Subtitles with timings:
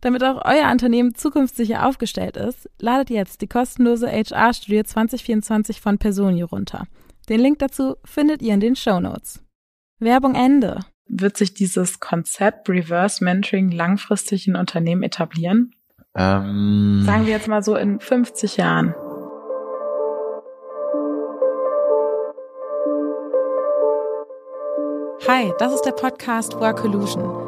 [0.00, 6.46] Damit auch euer Unternehmen zukunftssicher aufgestellt ist, ladet jetzt die kostenlose HR-Studie 2024 von Personio
[6.46, 6.86] runter.
[7.28, 9.42] Den Link dazu findet ihr in den Show Notes.
[9.98, 10.80] Werbung Ende.
[11.08, 15.74] Wird sich dieses Konzept Reverse Mentoring langfristig in Unternehmen etablieren?
[16.14, 18.94] Ähm, Sagen wir jetzt mal so in 50 Jahren.
[25.26, 27.47] Hi, das ist der Podcast Workolution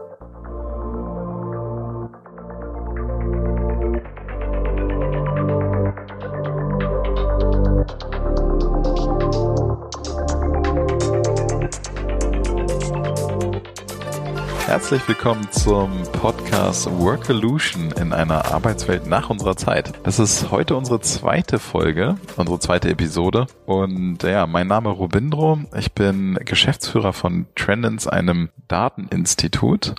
[14.71, 19.91] Herzlich willkommen zum Podcast Workolution in einer Arbeitswelt nach unserer Zeit.
[20.03, 23.47] Das ist heute unsere zweite Folge, unsere zweite Episode.
[23.65, 25.59] Und ja, mein Name Robindro.
[25.77, 29.93] Ich bin Geschäftsführer von Trendens, einem Dateninstitut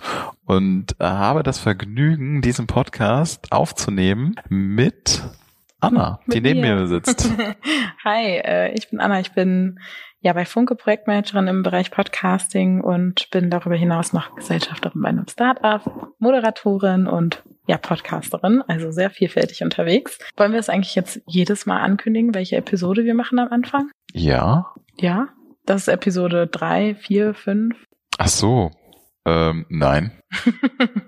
[0.45, 5.21] und habe das Vergnügen, diesen Podcast aufzunehmen mit
[5.81, 7.29] Anna, mit die neben mir, mir sitzt.
[8.03, 9.19] Hi, äh, ich bin Anna.
[9.19, 9.79] Ich bin
[10.23, 15.27] ja bei Funke Projektmanagerin im Bereich Podcasting und bin darüber hinaus noch Gesellschafterin bei einem
[15.27, 15.81] Startup,
[16.17, 20.17] Moderatorin und ja, Podcasterin, also sehr vielfältig unterwegs.
[20.35, 23.91] Wollen wir es eigentlich jetzt jedes Mal ankündigen, welche Episode wir machen am Anfang?
[24.13, 24.73] Ja.
[24.97, 25.27] Ja?
[25.65, 27.75] Das ist Episode drei, vier, fünf.
[28.17, 28.71] Ach so.
[29.25, 30.11] Ähm, nein.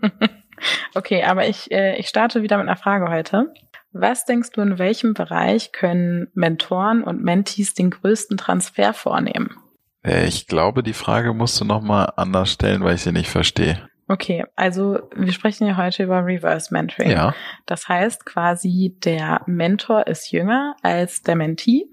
[0.96, 3.53] okay, aber ich, äh, ich starte wieder mit einer Frage heute.
[3.97, 9.56] Was denkst du, in welchem Bereich können Mentoren und Mentees den größten Transfer vornehmen?
[10.03, 13.88] Äh, ich glaube, die Frage musst du nochmal anders stellen, weil ich sie nicht verstehe.
[14.09, 17.09] Okay, also wir sprechen ja heute über Reverse Mentoring.
[17.09, 17.34] Ja.
[17.66, 21.85] Das heißt quasi, der Mentor ist jünger als der Mentee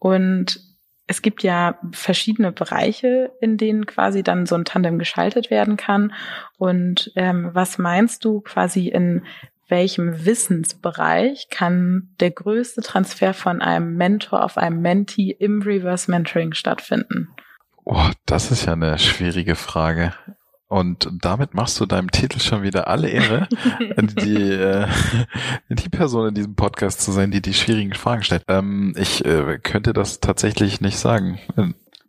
[0.00, 0.60] und
[1.10, 6.12] es gibt ja verschiedene Bereiche, in denen quasi dann so ein Tandem geschaltet werden kann.
[6.56, 9.24] Und ähm, was meinst du quasi in
[9.70, 16.52] welchem Wissensbereich kann der größte Transfer von einem Mentor auf einem Mentee im Reverse Mentoring
[16.54, 17.28] stattfinden?
[17.84, 20.12] Oh, das ist ja eine schwierige Frage.
[20.68, 23.48] Und damit machst du deinem Titel schon wieder alle Ehre,
[24.00, 24.86] die, äh,
[25.68, 28.44] die Person in diesem Podcast zu sein, die die schwierigen Fragen stellt.
[28.46, 31.40] Ähm, ich äh, könnte das tatsächlich nicht sagen.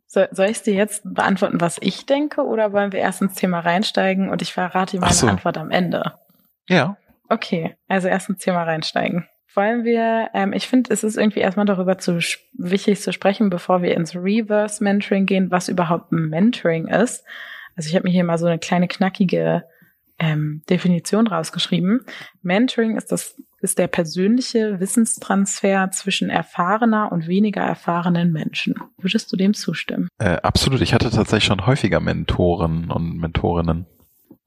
[0.05, 3.61] So, soll ich dir jetzt beantworten, was ich denke, oder wollen wir erst ins Thema
[3.61, 5.25] reinsteigen und ich verrate dir meine so.
[5.25, 6.13] Antwort am Ende?
[6.69, 6.97] Ja,
[7.31, 9.25] Okay, also erst ins Thema reinsteigen.
[9.55, 12.19] Wollen wir, ähm, ich finde, es ist irgendwie erstmal darüber zu
[12.53, 17.23] wichtig zu sprechen, bevor wir ins Reverse Mentoring gehen, was überhaupt ein Mentoring ist.
[17.77, 19.63] Also ich habe mir hier mal so eine kleine knackige
[20.19, 22.01] ähm, Definition rausgeschrieben.
[22.41, 28.75] Mentoring ist das ist der persönliche Wissenstransfer zwischen erfahrener und weniger erfahrenen Menschen.
[28.97, 30.09] Würdest du dem zustimmen?
[30.17, 30.81] Äh, absolut.
[30.81, 33.85] Ich hatte tatsächlich schon häufiger Mentoren und Mentorinnen.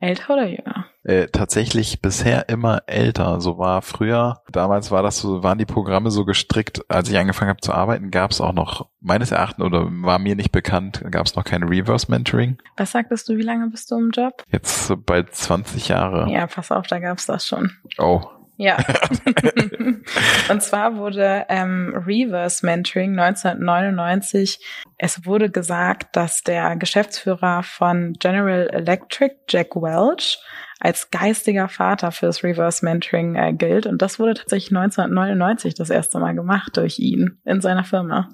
[0.01, 0.87] Älter oder jünger?
[1.05, 3.39] Äh, tatsächlich bisher immer älter.
[3.43, 7.51] So war früher, damals war das so, waren die Programme so gestrickt, als ich angefangen
[7.51, 11.27] habe zu arbeiten, gab es auch noch, meines Erachtens oder war mir nicht bekannt, gab
[11.27, 12.57] es noch kein Reverse Mentoring.
[12.79, 14.43] Was sagtest du, wie lange bist du im Job?
[14.51, 16.31] Jetzt bald 20 Jahre.
[16.31, 17.71] Ja, pass auf, da gab es das schon.
[17.99, 18.23] Oh.
[18.57, 18.79] Ja.
[20.49, 24.59] und zwar wurde ähm, Reverse Mentoring 1999,
[24.97, 30.39] es wurde gesagt, dass der Geschäftsführer von General Electric, Jack Welch,
[30.85, 33.87] als geistiger Vater fürs Reverse Mentoring äh, gilt.
[33.87, 38.29] Und das wurde tatsächlich 1999 das erste Mal gemacht durch ihn in seiner Firma.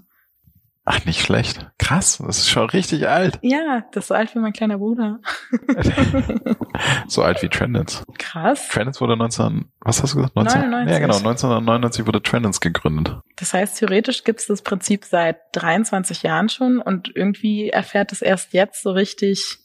[0.84, 1.70] Ach, nicht schlecht.
[1.78, 3.38] Krass, das ist schon richtig alt.
[3.42, 5.20] Ja, das ist so alt wie mein kleiner Bruder.
[7.06, 8.04] so alt wie Trendens.
[8.18, 8.68] Krass.
[8.68, 10.34] Trendens wurde 19, was hast du gesagt?
[10.34, 10.92] 19, 99.
[10.92, 13.14] Ja, genau, 1999 wurde Trendens gegründet.
[13.36, 18.22] Das heißt, theoretisch gibt es das Prinzip seit 23 Jahren schon und irgendwie erfährt es
[18.22, 19.58] erst jetzt so richtig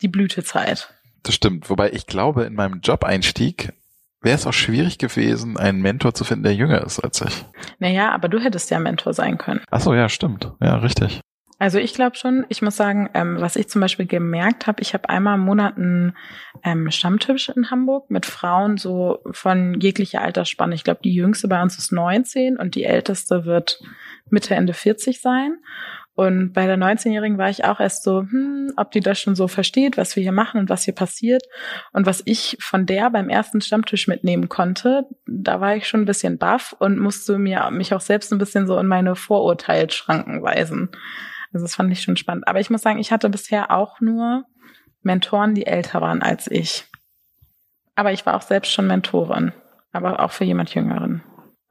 [0.00, 0.95] die Blütezeit.
[1.26, 1.68] Das stimmt.
[1.68, 3.72] Wobei ich glaube, in meinem Job-Einstieg
[4.22, 7.44] wäre es auch schwierig gewesen, einen Mentor zu finden, der jünger ist als ich.
[7.80, 9.60] Naja, aber du hättest ja Mentor sein können.
[9.70, 10.52] Ach so, ja, stimmt.
[10.60, 11.20] Ja, richtig.
[11.58, 14.94] Also ich glaube schon, ich muss sagen, ähm, was ich zum Beispiel gemerkt habe, ich
[14.94, 16.14] habe einmal im Monat einen
[16.62, 20.74] ähm, Stammtisch in Hamburg mit Frauen so von jeglicher Altersspanne.
[20.74, 23.80] Ich glaube, die jüngste bei uns ist 19 und die älteste wird
[24.30, 25.56] Mitte, Ende 40 sein.
[26.16, 29.48] Und bei der 19-Jährigen war ich auch erst so, hm, ob die das schon so
[29.48, 31.42] versteht, was wir hier machen und was hier passiert.
[31.92, 36.06] Und was ich von der beim ersten Stammtisch mitnehmen konnte, da war ich schon ein
[36.06, 40.88] bisschen baff und musste mir mich auch selbst ein bisschen so in meine Vorurteilsschranken weisen.
[41.52, 42.48] Also das fand ich schon spannend.
[42.48, 44.44] Aber ich muss sagen, ich hatte bisher auch nur
[45.02, 46.86] Mentoren, die älter waren als ich.
[47.94, 49.52] Aber ich war auch selbst schon Mentorin,
[49.92, 51.22] aber auch für jemand Jüngeren.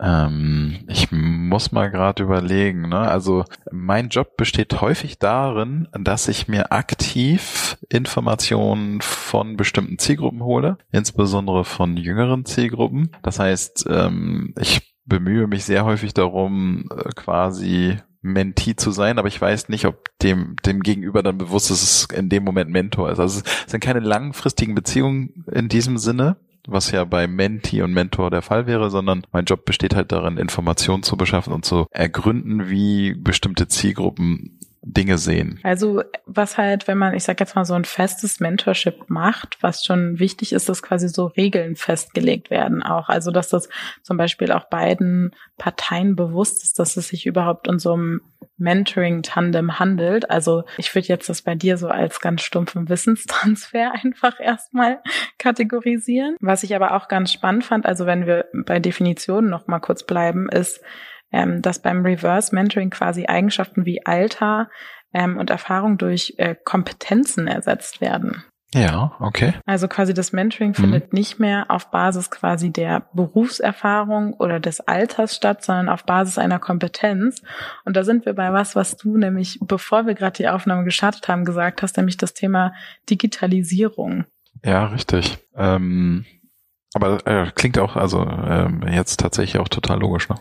[0.01, 2.89] Ähm, ich muss mal gerade überlegen.
[2.89, 2.99] Ne?
[2.99, 10.77] Also mein Job besteht häufig darin, dass ich mir aktiv Informationen von bestimmten Zielgruppen hole,
[10.91, 13.11] insbesondere von jüngeren Zielgruppen.
[13.23, 19.27] Das heißt, ähm, ich bemühe mich sehr häufig darum, äh, quasi Mentee zu sein, aber
[19.27, 22.71] ich weiß nicht, ob dem, dem Gegenüber dann bewusst ist, dass es in dem Moment
[22.71, 23.19] Mentor ist.
[23.19, 28.31] Also es sind keine langfristigen Beziehungen in diesem Sinne, was ja bei Mentee und Mentor
[28.31, 32.69] der Fall wäre, sondern mein Job besteht halt darin, Informationen zu beschaffen und zu ergründen,
[32.69, 35.59] wie bestimmte Zielgruppen Dinge sehen.
[35.63, 39.83] Also was halt, wenn man, ich sag jetzt mal so ein festes Mentorship macht, was
[39.83, 43.09] schon wichtig ist, dass quasi so Regeln festgelegt werden auch.
[43.09, 43.67] Also dass das
[44.03, 48.21] zum Beispiel auch beiden Parteien bewusst ist, dass es sich überhaupt in so einem
[48.57, 50.29] Mentoring-Tandem handelt.
[50.29, 55.01] Also ich würde jetzt das bei dir so als ganz stumpfen Wissenstransfer einfach erstmal
[55.39, 56.35] kategorisieren.
[56.41, 60.03] Was ich aber auch ganz spannend fand, also wenn wir bei Definitionen noch mal kurz
[60.03, 60.79] bleiben, ist,
[61.35, 64.69] ähm, dass beim Reverse Mentoring quasi Eigenschaften wie Alter
[65.13, 68.45] ähm, und Erfahrung durch äh, Kompetenzen ersetzt werden.
[68.73, 69.53] Ja, okay.
[69.65, 70.75] Also quasi das Mentoring mhm.
[70.75, 76.37] findet nicht mehr auf Basis quasi der Berufserfahrung oder des Alters statt, sondern auf Basis
[76.37, 77.41] einer Kompetenz.
[77.83, 81.27] Und da sind wir bei was, was du nämlich, bevor wir gerade die Aufnahme gestartet
[81.27, 82.73] haben, gesagt hast, nämlich das Thema
[83.09, 84.25] Digitalisierung.
[84.63, 85.37] Ja, richtig.
[85.55, 86.25] Ähm,
[86.93, 90.35] aber äh, klingt auch, also ähm, jetzt tatsächlich auch total logisch, ne?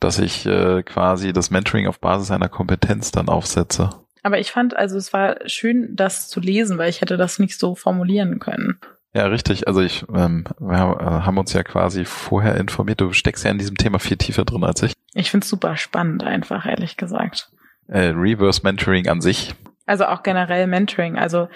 [0.00, 3.90] Dass ich äh, quasi das Mentoring auf Basis einer Kompetenz dann aufsetze.
[4.22, 7.58] Aber ich fand, also es war schön, das zu lesen, weil ich hätte das nicht
[7.58, 8.80] so formulieren können.
[9.14, 9.66] Ja, richtig.
[9.66, 13.00] Also ich, ähm, wir haben uns ja quasi vorher informiert.
[13.00, 14.92] Du steckst ja in diesem Thema viel tiefer drin als ich.
[15.14, 17.50] Ich finde es super spannend, einfach ehrlich gesagt.
[17.88, 19.54] Äh, Reverse Mentoring an sich
[19.86, 21.16] also auch generell Mentoring.
[21.16, 21.48] Also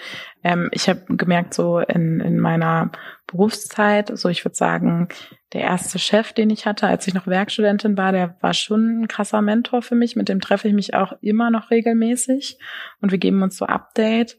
[0.43, 2.91] ähm, ich habe gemerkt, so in, in meiner
[3.27, 5.09] Berufszeit, so ich würde sagen,
[5.53, 9.07] der erste Chef, den ich hatte, als ich noch Werkstudentin war, der war schon ein
[9.07, 10.15] krasser Mentor für mich.
[10.15, 12.57] Mit dem treffe ich mich auch immer noch regelmäßig
[13.01, 14.37] und wir geben uns so Update.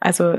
[0.00, 0.38] Also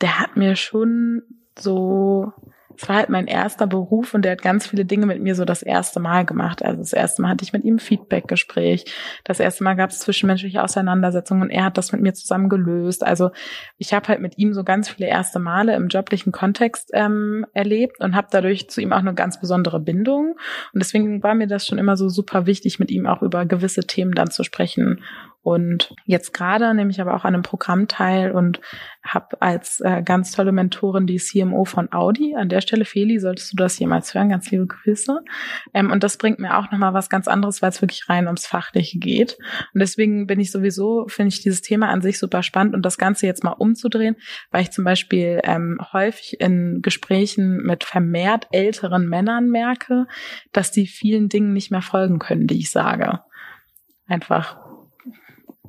[0.00, 1.22] der hat mir schon
[1.58, 2.32] so
[2.80, 5.44] es war halt mein erster Beruf und der hat ganz viele Dinge mit mir so
[5.44, 6.64] das erste Mal gemacht.
[6.64, 8.84] Also das erste Mal hatte ich mit ihm Feedbackgespräch.
[9.24, 13.04] Das erste Mal gab es zwischenmenschliche Auseinandersetzungen und er hat das mit mir zusammen gelöst.
[13.04, 13.30] Also
[13.78, 17.98] ich habe halt mit ihm so ganz viele erste Male im joblichen Kontext ähm, erlebt
[17.98, 20.36] und habe dadurch zu ihm auch eine ganz besondere Bindung.
[20.72, 23.80] Und deswegen war mir das schon immer so super wichtig, mit ihm auch über gewisse
[23.80, 25.02] Themen dann zu sprechen.
[25.48, 28.60] Und jetzt gerade nehme ich aber auch an einem Programm teil und
[29.02, 32.34] habe als äh, ganz tolle Mentorin die CMO von Audi.
[32.36, 35.24] An der Stelle, Feli, solltest du das jemals hören, ganz liebe Grüße.
[35.72, 38.46] Ähm, und das bringt mir auch nochmal was ganz anderes, weil es wirklich rein ums
[38.46, 39.38] Fachliche geht.
[39.72, 42.98] Und deswegen bin ich sowieso, finde ich dieses Thema an sich super spannend und das
[42.98, 44.16] Ganze jetzt mal umzudrehen,
[44.50, 50.08] weil ich zum Beispiel ähm, häufig in Gesprächen mit vermehrt älteren Männern merke,
[50.52, 53.20] dass die vielen Dingen nicht mehr folgen können, die ich sage.
[54.06, 54.67] Einfach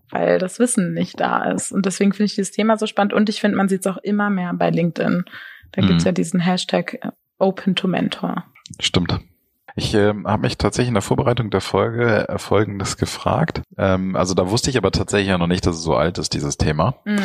[0.10, 1.72] weil das Wissen nicht da ist.
[1.72, 3.98] Und deswegen finde ich dieses Thema so spannend und ich finde, man sieht es auch
[3.98, 5.25] immer mehr bei LinkedIn.
[5.72, 5.88] Da mhm.
[5.88, 8.44] gibt's ja diesen Hashtag äh, Open to Mentor.
[8.80, 9.20] Stimmt.
[9.75, 13.62] Ich äh, habe mich tatsächlich in der Vorbereitung der Folge äh, Folgendes gefragt.
[13.78, 16.34] Ähm, also da wusste ich aber tatsächlich ja noch nicht, dass es so alt ist,
[16.34, 16.96] dieses Thema.
[17.06, 17.20] Mhm.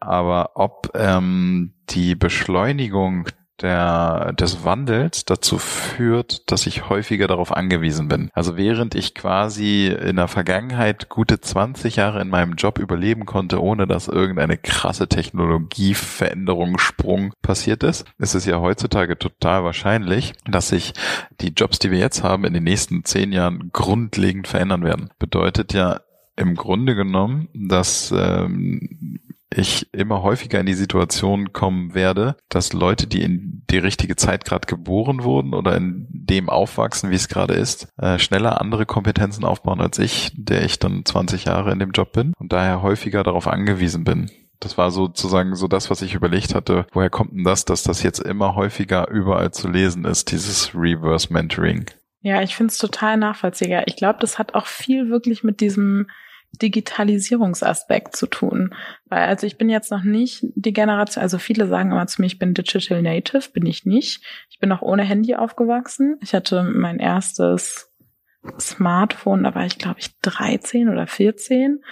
[0.00, 3.28] Aber ob ähm, die Beschleunigung
[3.62, 8.30] der, des Wandels dazu führt, dass ich häufiger darauf angewiesen bin.
[8.32, 13.62] Also während ich quasi in der Vergangenheit gute 20 Jahre in meinem Job überleben konnte,
[13.62, 20.68] ohne dass irgendeine krasse Technologieveränderung, Sprung passiert ist, ist es ja heutzutage total wahrscheinlich, dass
[20.68, 20.92] sich
[21.40, 25.10] die Jobs, die wir jetzt haben, in den nächsten zehn Jahren grundlegend verändern werden.
[25.18, 26.00] Bedeutet ja
[26.36, 29.18] im Grunde genommen, dass ähm,
[29.54, 34.44] ich immer häufiger in die Situation kommen werde, dass Leute, die in die richtige Zeit
[34.44, 39.44] gerade geboren wurden oder in dem aufwachsen, wie es gerade ist, äh, schneller andere Kompetenzen
[39.44, 43.22] aufbauen als ich, der ich dann 20 Jahre in dem Job bin und daher häufiger
[43.22, 44.30] darauf angewiesen bin.
[44.60, 46.86] Das war sozusagen so das, was ich überlegt hatte.
[46.92, 51.32] Woher kommt denn das, dass das jetzt immer häufiger überall zu lesen ist, dieses Reverse
[51.32, 51.86] Mentoring?
[52.20, 53.84] Ja, ich finde es total nachvollziehbar.
[53.86, 56.08] Ich glaube, das hat auch viel wirklich mit diesem
[56.52, 58.74] Digitalisierungsaspekt zu tun.
[59.06, 62.26] Weil also ich bin jetzt noch nicht die Generation, also viele sagen immer zu mir,
[62.26, 64.22] ich bin Digital Native, bin ich nicht.
[64.50, 66.16] Ich bin auch ohne Handy aufgewachsen.
[66.22, 67.92] Ich hatte mein erstes
[68.58, 71.82] Smartphone, da war ich glaube ich 13 oder 14.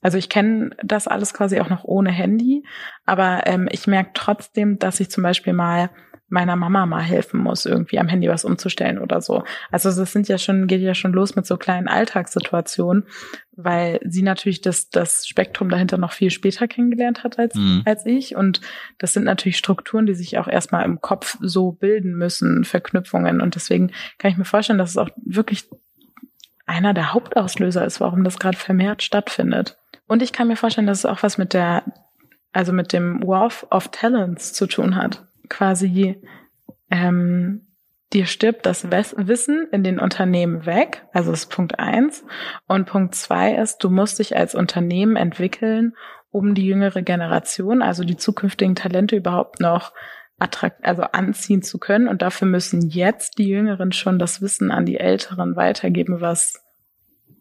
[0.00, 2.64] Also ich kenne das alles quasi auch noch ohne Handy,
[3.04, 5.90] aber ähm, ich merke trotzdem, dass ich zum Beispiel mal
[6.28, 9.44] meiner Mama mal helfen muss, irgendwie am Handy was umzustellen oder so.
[9.70, 13.04] Also das sind ja schon, geht ja schon los mit so kleinen Alltagssituationen,
[13.52, 17.82] weil sie natürlich das, das Spektrum dahinter noch viel später kennengelernt hat als, mhm.
[17.84, 18.34] als ich.
[18.34, 18.60] Und
[18.98, 23.40] das sind natürlich Strukturen, die sich auch erstmal im Kopf so bilden müssen, Verknüpfungen.
[23.40, 25.68] Und deswegen kann ich mir vorstellen, dass es auch wirklich
[26.66, 29.78] einer der Hauptauslöser ist, warum das gerade vermehrt stattfindet.
[30.08, 31.84] Und ich kann mir vorstellen, dass es auch was mit der,
[32.52, 36.20] also mit dem Wealth of Talents zu tun hat quasi
[36.90, 37.66] ähm,
[38.12, 41.06] dir stirbt das Wissen in den Unternehmen weg.
[41.12, 42.24] Also ist Punkt eins.
[42.66, 45.94] Und Punkt zwei ist, du musst dich als Unternehmen entwickeln,
[46.30, 49.92] um die jüngere Generation, also die zukünftigen Talente überhaupt noch
[50.38, 52.08] attrakt, also anziehen zu können.
[52.08, 56.62] Und dafür müssen jetzt die Jüngeren schon das Wissen an die Älteren weitergeben, was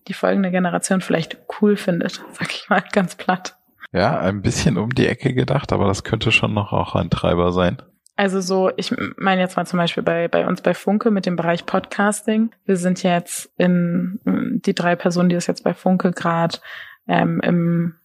[0.08, 3.58] die folgende Generation vielleicht cool findet, sag ich mal ganz platt.
[3.92, 7.52] Ja, ein bisschen um die Ecke gedacht, aber das könnte schon noch auch ein Treiber
[7.52, 7.82] sein.
[8.16, 11.36] Also so, ich meine jetzt mal zum Beispiel bei, bei uns bei Funke mit dem
[11.36, 12.52] Bereich Podcasting.
[12.66, 14.20] Wir sind jetzt in
[14.66, 16.60] die drei Personen, die es jetzt bei Funke gerade
[17.08, 17.96] ähm, im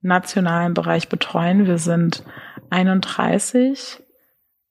[0.00, 1.66] nationalen Bereich betreuen.
[1.66, 2.24] Wir sind
[2.70, 4.00] 31,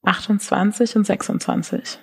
[0.04, 2.00] 28 und 26.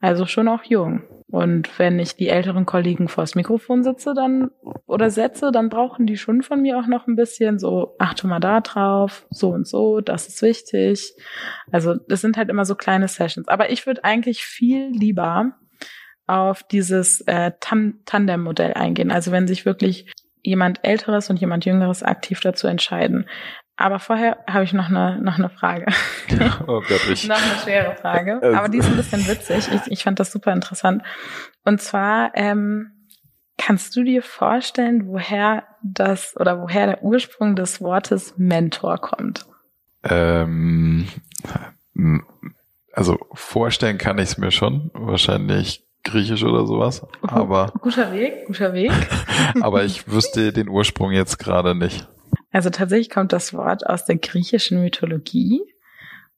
[0.00, 1.02] Also schon auch jung.
[1.30, 4.50] Und wenn ich die älteren Kollegen vors Mikrofon sitze, dann
[4.86, 8.40] oder setze, dann brauchen die schon von mir auch noch ein bisschen so, achte mal
[8.40, 11.14] da drauf, so und so, das ist wichtig.
[11.70, 13.46] Also das sind halt immer so kleine Sessions.
[13.46, 15.52] Aber ich würde eigentlich viel lieber
[16.26, 19.12] auf dieses äh, Tandem-Modell eingehen.
[19.12, 23.26] Also wenn sich wirklich jemand Älteres und jemand Jüngeres aktiv dazu entscheiden.
[23.80, 25.86] Aber vorher habe ich noch eine, noch eine Frage.
[26.66, 27.26] Oh Gott, ich.
[27.26, 28.40] noch eine schwere Frage.
[28.40, 29.68] Also Aber die ist ein bisschen witzig.
[29.72, 31.02] Ich, ich fand das super interessant.
[31.64, 32.92] Und zwar, ähm,
[33.58, 39.46] kannst du dir vorstellen, woher das oder woher der Ursprung des Wortes Mentor kommt?
[40.04, 41.08] Ähm,
[42.92, 44.90] also vorstellen kann ich es mir schon.
[44.94, 47.06] Wahrscheinlich griechisch oder sowas.
[47.22, 48.92] Aber guter Weg, guter Weg.
[49.60, 52.08] aber ich wüsste den Ursprung jetzt gerade nicht.
[52.52, 55.62] Also tatsächlich kommt das Wort aus der griechischen Mythologie.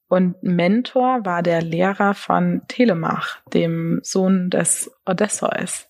[0.08, 5.88] Und Mentor war der Lehrer von Telemach, dem Sohn des Odysseus.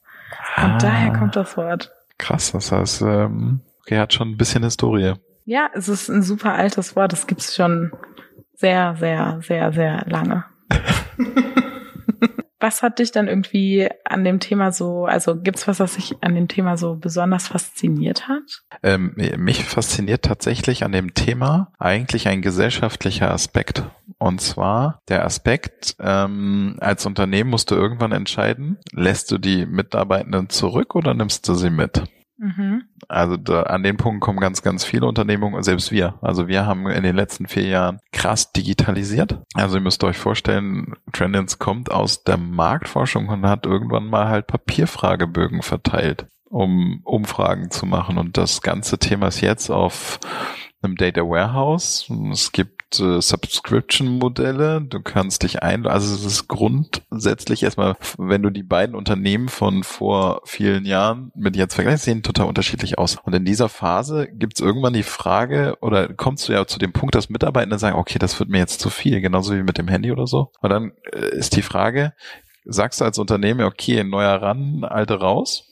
[0.56, 1.90] Und ah, daher kommt das Wort.
[2.18, 5.14] Krass, das heißt, ähm, okay, hat schon ein bisschen Historie.
[5.44, 7.12] Ja, es ist ein super altes Wort.
[7.12, 7.90] Das gibt's schon
[8.54, 10.44] sehr, sehr, sehr, sehr lange.
[12.62, 16.36] Was hat dich dann irgendwie an dem Thema so, also gibt's was, was dich an
[16.36, 18.62] dem Thema so besonders fasziniert hat?
[18.84, 23.82] Ähm, mich fasziniert tatsächlich an dem Thema eigentlich ein gesellschaftlicher Aspekt.
[24.18, 30.48] Und zwar der Aspekt, ähm, als Unternehmen musst du irgendwann entscheiden, lässt du die Mitarbeitenden
[30.48, 32.04] zurück oder nimmst du sie mit?
[32.42, 32.82] Mhm.
[33.06, 36.18] Also da, an den Punkt kommen ganz, ganz viele Unternehmungen, selbst wir.
[36.22, 39.38] Also wir haben in den letzten vier Jahren krass digitalisiert.
[39.54, 44.48] Also ihr müsst euch vorstellen, Trendins kommt aus der Marktforschung und hat irgendwann mal halt
[44.48, 48.18] Papierfragebögen verteilt, um Umfragen zu machen.
[48.18, 50.18] Und das ganze Thema ist jetzt auf
[50.82, 52.10] einem Data Warehouse.
[52.32, 54.82] Es gibt äh, Subscription-Modelle.
[54.82, 59.82] Du kannst dich ein, also es ist grundsätzlich erstmal, wenn du die beiden Unternehmen von
[59.82, 63.16] vor vielen Jahren mit jetzt vergleichst, sehen total unterschiedlich aus.
[63.24, 66.92] Und in dieser Phase gibt es irgendwann die Frage, oder kommst du ja zu dem
[66.92, 69.88] Punkt, dass Mitarbeitende sagen, okay, das wird mir jetzt zu viel, genauso wie mit dem
[69.88, 70.50] Handy oder so.
[70.60, 72.12] Und dann äh, ist die Frage,
[72.64, 75.71] sagst du als Unternehmen, okay, neuer ran, alte raus?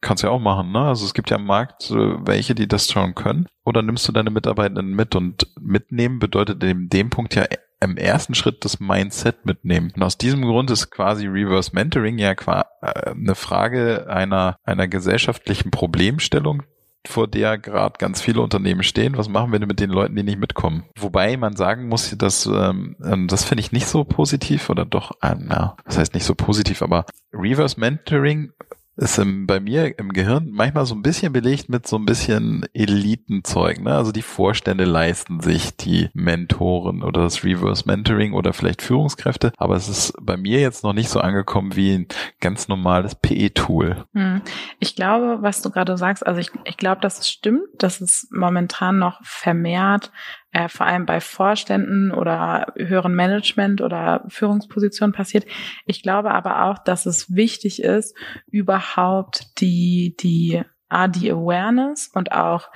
[0.00, 0.80] Kannst ja auch machen, ne?
[0.80, 3.46] Also es gibt ja am Markt äh, welche, die das schon können.
[3.64, 5.14] Oder nimmst du deine Mitarbeitenden mit?
[5.16, 7.44] Und mitnehmen bedeutet in dem Punkt ja
[7.80, 9.92] im ersten Schritt das Mindset mitnehmen.
[9.94, 12.64] Und aus diesem Grund ist quasi Reverse Mentoring ja äh,
[13.10, 16.64] eine Frage einer, einer gesellschaftlichen Problemstellung,
[17.06, 19.16] vor der gerade ganz viele Unternehmen stehen.
[19.16, 20.84] Was machen wir denn mit den Leuten, die nicht mitkommen?
[20.98, 25.12] Wobei man sagen muss, dass ähm, ähm das finde ich nicht so positiv oder doch,
[25.22, 28.52] ähm, na, das heißt nicht so positiv, aber Reverse Mentoring
[28.98, 32.66] ist im, bei mir im Gehirn manchmal so ein bisschen belegt mit so ein bisschen
[32.74, 33.80] Elitenzeug.
[33.80, 33.94] Ne?
[33.94, 39.52] Also die Vorstände leisten sich die Mentoren oder das Reverse Mentoring oder vielleicht Führungskräfte.
[39.56, 42.06] Aber es ist bei mir jetzt noch nicht so angekommen wie ein
[42.40, 44.04] ganz normales PE-Tool.
[44.14, 44.42] Hm.
[44.80, 48.28] Ich glaube, was du gerade sagst, also ich, ich glaube, dass es stimmt, dass es
[48.32, 50.10] momentan noch vermehrt
[50.52, 55.46] äh, vor allem bei Vorständen oder höheren Management oder Führungspositionen passiert.
[55.86, 62.32] Ich glaube aber auch, dass es wichtig ist, überhaupt die, die, ah, die Awareness und
[62.32, 62.70] auch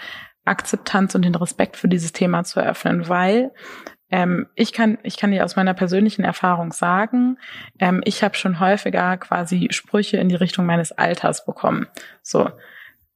[0.45, 3.53] Akzeptanz und den Respekt für dieses Thema zu eröffnen, weil
[4.11, 7.39] ähm, ich kann ich kann dir aus meiner persönlichen Erfahrung sagen,
[7.79, 11.87] ähm, ich habe schon häufiger quasi Sprüche in die Richtung meines Alters bekommen.
[12.23, 12.51] So,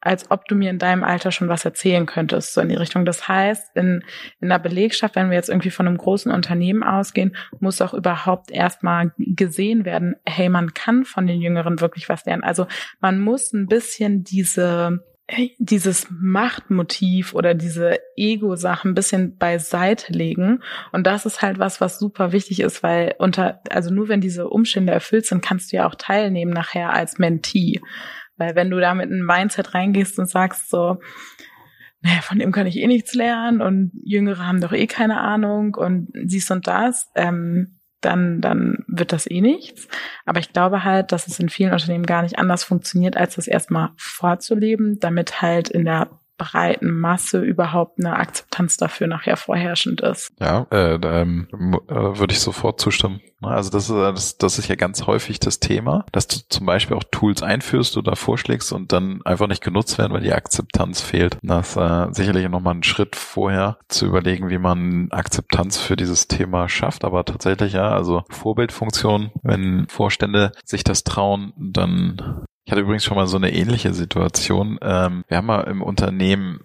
[0.01, 3.05] als ob du mir in deinem Alter schon was erzählen könntest, so in die Richtung.
[3.05, 4.05] Das heißt, in,
[4.41, 8.51] in der Belegschaft, wenn wir jetzt irgendwie von einem großen Unternehmen ausgehen, muss auch überhaupt
[8.51, 12.45] erstmal gesehen werden, hey, man kann von den Jüngeren wirklich was lernen.
[12.45, 12.67] Also
[13.01, 15.03] man muss ein bisschen diese,
[15.59, 20.63] dieses Machtmotiv oder diese Ego-Sachen ein bisschen beiseite legen.
[20.93, 24.49] Und das ist halt was, was super wichtig ist, weil unter, also nur wenn diese
[24.49, 27.81] Umstände erfüllt sind, kannst du ja auch teilnehmen nachher als Mentee.
[28.37, 30.99] Weil wenn du da mit einem Mindset reingehst und sagst so,
[32.01, 35.75] naja, von dem kann ich eh nichts lernen und Jüngere haben doch eh keine Ahnung
[35.75, 39.89] und siehst und das, ähm, dann, dann wird das eh nichts.
[40.25, 43.49] Aber ich glaube halt, dass es in vielen Unternehmen gar nicht anders funktioniert, als das
[43.49, 50.33] erstmal vorzuleben, damit halt in der breiten Masse überhaupt eine Akzeptanz dafür nachher vorherrschend ist.
[50.41, 51.49] Ja, äh, ähm,
[51.89, 53.21] äh, würde ich sofort zustimmen.
[53.43, 56.97] Also das ist, das, das ist ja ganz häufig das Thema, dass du zum Beispiel
[56.97, 61.37] auch Tools einführst oder vorschlägst und dann einfach nicht genutzt werden, weil die Akzeptanz fehlt.
[61.43, 66.29] Das ist äh, sicherlich nochmal ein Schritt vorher zu überlegen, wie man Akzeptanz für dieses
[66.29, 67.05] Thema schafft.
[67.05, 73.17] Aber tatsächlich ja, also Vorbildfunktion, wenn Vorstände sich das trauen, dann ich hatte übrigens schon
[73.17, 74.79] mal so eine ähnliche Situation.
[74.83, 76.59] Ähm, wir haben mal im Unternehmen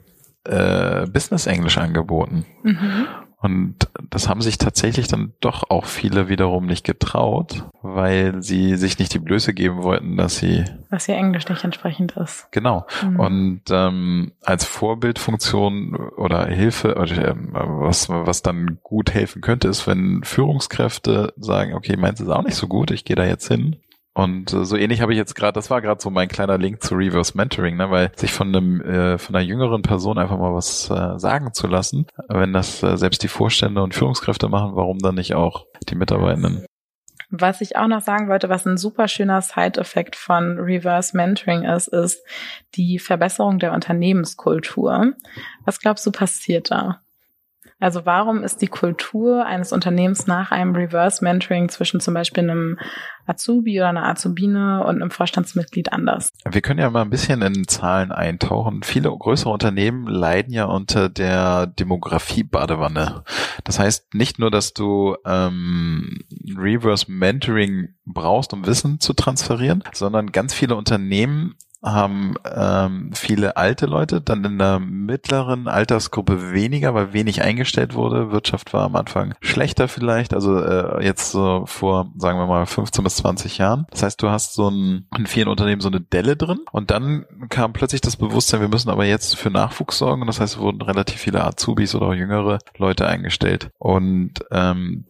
[0.45, 2.47] äh, Business Englisch angeboten.
[2.63, 3.05] Mhm.
[3.37, 3.75] Und
[4.09, 9.13] das haben sich tatsächlich dann doch auch viele wiederum nicht getraut, weil sie sich nicht
[9.13, 10.65] die Blöße geben wollten, dass sie.
[10.89, 12.47] Dass ihr Englisch nicht entsprechend ist.
[12.49, 12.87] Genau.
[13.03, 13.19] Mhm.
[13.19, 19.85] Und ähm, als Vorbildfunktion oder Hilfe, oder, äh, was, was dann gut helfen könnte, ist,
[19.85, 23.75] wenn Führungskräfte sagen, okay, meins ist auch nicht so gut, ich gehe da jetzt hin
[24.13, 26.83] und äh, so ähnlich habe ich jetzt gerade, das war gerade so mein kleiner Link
[26.83, 30.53] zu Reverse Mentoring, ne, weil sich von einem äh, von einer jüngeren Person einfach mal
[30.53, 34.99] was äh, sagen zu lassen, wenn das äh, selbst die Vorstände und Führungskräfte machen, warum
[34.99, 36.65] dann nicht auch die Mitarbeitenden?
[37.33, 41.87] Was ich auch noch sagen wollte, was ein super schöner Side-Effekt von Reverse Mentoring ist,
[41.87, 42.21] ist
[42.75, 45.13] die Verbesserung der Unternehmenskultur.
[45.63, 47.01] Was glaubst du passiert da?
[47.81, 52.77] Also warum ist die Kultur eines Unternehmens nach einem Reverse Mentoring zwischen zum Beispiel einem
[53.25, 56.29] Azubi oder einer Azubine und einem Vorstandsmitglied anders?
[56.47, 58.83] Wir können ja mal ein bisschen in Zahlen eintauchen.
[58.83, 63.23] Viele größere Unternehmen leiden ja unter der Demografie-Badewanne.
[63.63, 66.19] Das heißt nicht nur, dass du ähm,
[66.55, 73.85] Reverse Mentoring brauchst, um Wissen zu transferieren, sondern ganz viele Unternehmen haben ähm, viele alte
[73.85, 78.31] Leute, dann in der mittleren Altersgruppe weniger, weil wenig eingestellt wurde.
[78.31, 83.03] Wirtschaft war am Anfang schlechter vielleicht, also äh, jetzt so vor, sagen wir mal, 15
[83.03, 83.87] bis 20 Jahren.
[83.89, 87.25] Das heißt, du hast so ein, in vielen Unternehmen so eine Delle drin und dann
[87.49, 90.81] kam plötzlich das Bewusstsein, wir müssen aber jetzt für Nachwuchs sorgen und das heißt, wurden
[90.81, 93.69] relativ viele Azubis oder auch jüngere Leute eingestellt.
[93.79, 95.05] Und ähm,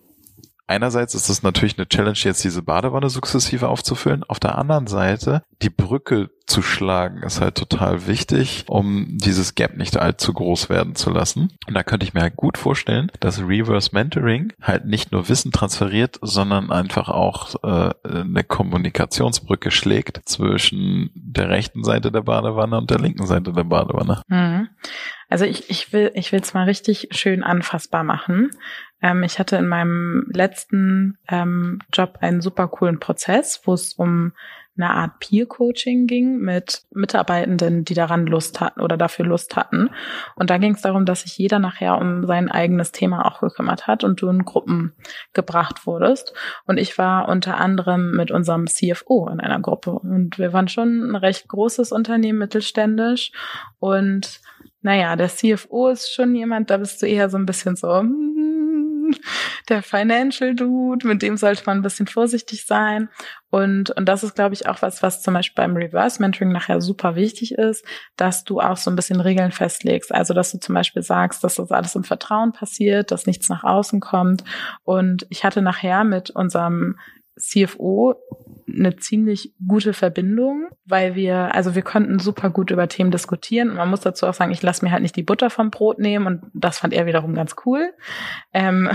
[0.72, 4.24] einerseits ist es natürlich eine Challenge, jetzt diese Badewanne sukzessive aufzufüllen.
[4.24, 9.78] Auf der anderen Seite, die Brücke zu schlagen, ist halt total wichtig, um dieses Gap
[9.78, 11.52] nicht allzu groß werden zu lassen.
[11.68, 15.52] Und da könnte ich mir halt gut vorstellen, dass Reverse Mentoring halt nicht nur Wissen
[15.52, 22.90] transferiert, sondern einfach auch äh, eine Kommunikationsbrücke schlägt zwischen der rechten Seite der Badewanne und
[22.90, 24.22] der linken Seite der Badewanne.
[24.28, 24.70] Mhm.
[25.30, 28.52] Also ich, ich will ich will es mal richtig schön anfassbar machen.
[29.02, 34.34] Ähm, ich hatte in meinem letzten ähm, Job einen super coolen Prozess, wo es um
[34.78, 39.90] eine Art Peer-Coaching ging mit Mitarbeitenden, die daran Lust hatten oder dafür Lust hatten.
[40.36, 43.88] Und da ging es darum, dass sich jeder nachher um sein eigenes Thema auch gekümmert
[43.88, 44.94] hat und du in Gruppen
[45.34, 46.34] gebracht wurdest.
[46.66, 49.92] Und ich war unter anderem mit unserem CFO in einer Gruppe.
[49.92, 53.32] Und wir waren schon ein recht großes Unternehmen, mittelständisch.
[53.80, 54.40] Und
[54.82, 58.32] naja, der CFO ist schon jemand, da bist du eher so ein bisschen so, hm,
[59.70, 63.10] der Financial Dude, mit dem sollte man ein bisschen vorsichtig sein.
[63.50, 66.82] Und, und das ist, glaube ich, auch was, was zum Beispiel beim Reverse Mentoring nachher
[66.82, 70.14] super wichtig ist, dass du auch so ein bisschen Regeln festlegst.
[70.14, 73.64] Also, dass du zum Beispiel sagst, dass das alles im Vertrauen passiert, dass nichts nach
[73.64, 74.44] außen kommt.
[74.84, 76.98] Und ich hatte nachher mit unserem
[77.42, 78.16] CFO
[78.68, 83.70] eine ziemlich gute Verbindung, weil wir, also wir konnten super gut über Themen diskutieren.
[83.70, 86.00] Und man muss dazu auch sagen, ich lasse mir halt nicht die Butter vom Brot
[86.00, 87.94] nehmen und das fand er wiederum ganz cool.
[88.54, 88.90] Ähm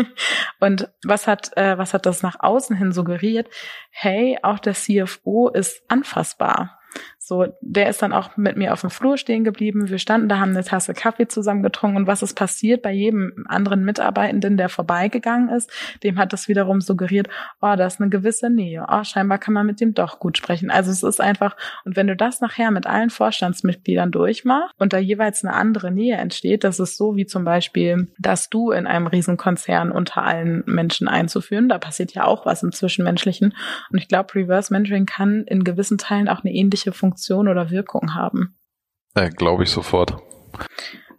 [0.60, 3.48] und was hat, äh, was hat das nach außen hin suggeriert?
[3.90, 6.75] Hey, auch der CFO ist anfassbar.
[7.18, 9.88] So, der ist dann auch mit mir auf dem Flur stehen geblieben.
[9.88, 13.44] Wir standen da, haben eine Tasse Kaffee zusammen getrunken und was ist passiert bei jedem
[13.48, 15.68] anderen Mitarbeitenden, der vorbeigegangen ist,
[16.04, 17.28] dem hat das wiederum suggeriert,
[17.60, 18.86] oh, da ist eine gewisse Nähe.
[18.88, 20.70] Oh, scheinbar kann man mit dem doch gut sprechen.
[20.70, 24.98] Also es ist einfach, und wenn du das nachher mit allen Vorstandsmitgliedern durchmachst und da
[24.98, 29.08] jeweils eine andere Nähe entsteht, das ist so wie zum Beispiel, dass du in einem
[29.08, 33.52] Riesenkonzern unter allen Menschen einzuführen, da passiert ja auch was im Zwischenmenschlichen.
[33.90, 37.70] Und ich glaube, Reverse Mentoring kann in gewissen Teilen auch eine ähnliche Funktion Funktion oder
[37.70, 38.56] Wirkung haben.
[39.16, 40.16] Ja, Glaube ich sofort.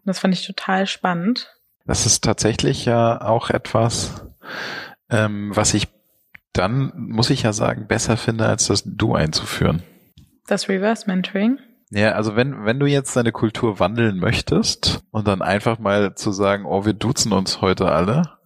[0.06, 1.54] Das fand ich total spannend.
[1.86, 4.26] Das ist tatsächlich ja auch etwas,
[5.10, 5.88] ähm, was ich
[6.54, 9.84] dann, muss ich ja sagen, besser finde, als das Du einzuführen.
[10.48, 11.60] Das Reverse Mentoring?
[11.90, 16.32] Ja, also wenn, wenn du jetzt deine Kultur wandeln möchtest und dann einfach mal zu
[16.32, 18.38] sagen, oh, wir duzen uns heute alle,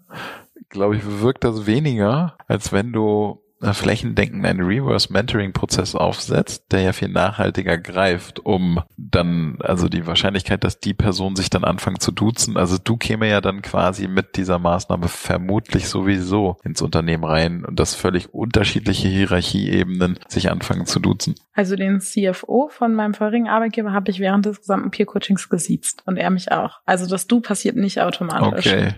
[0.69, 7.09] glaube ich, wirkt das weniger, als wenn du flächendeckend einen Reverse-Mentoring-Prozess aufsetzt, der ja viel
[7.09, 12.57] nachhaltiger greift, um dann, also die Wahrscheinlichkeit, dass die Person sich dann anfängt zu duzen,
[12.57, 17.79] also du käme ja dann quasi mit dieser Maßnahme vermutlich sowieso ins Unternehmen rein und
[17.79, 21.35] dass völlig unterschiedliche Hierarchieebenen sich anfangen zu duzen.
[21.53, 26.17] Also den CFO von meinem vorherigen Arbeitgeber habe ich während des gesamten Peer-Coachings gesiezt und
[26.17, 26.79] er mich auch.
[26.85, 28.67] Also das Du passiert nicht automatisch.
[28.67, 28.95] Okay.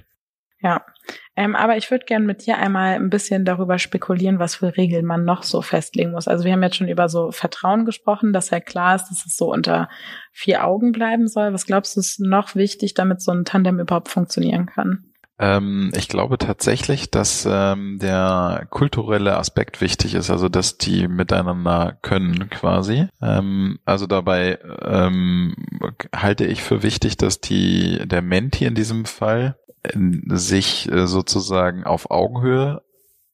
[0.61, 0.81] Ja,
[1.35, 5.05] ähm, aber ich würde gerne mit dir einmal ein bisschen darüber spekulieren, was für Regeln
[5.05, 6.27] man noch so festlegen muss.
[6.27, 9.35] Also wir haben jetzt schon über so Vertrauen gesprochen, dass ja klar ist, dass es
[9.35, 9.89] so unter
[10.31, 11.53] vier Augen bleiben soll.
[11.53, 15.05] Was glaubst du ist noch wichtig, damit so ein Tandem überhaupt funktionieren kann?
[15.39, 21.97] Ähm, ich glaube tatsächlich, dass ähm, der kulturelle Aspekt wichtig ist, also dass die miteinander
[22.01, 23.07] können quasi.
[23.21, 25.55] Ähm, also dabei ähm,
[26.15, 29.57] halte ich für wichtig, dass die der Menti in diesem Fall
[30.29, 32.81] sich äh, sozusagen auf Augenhöhe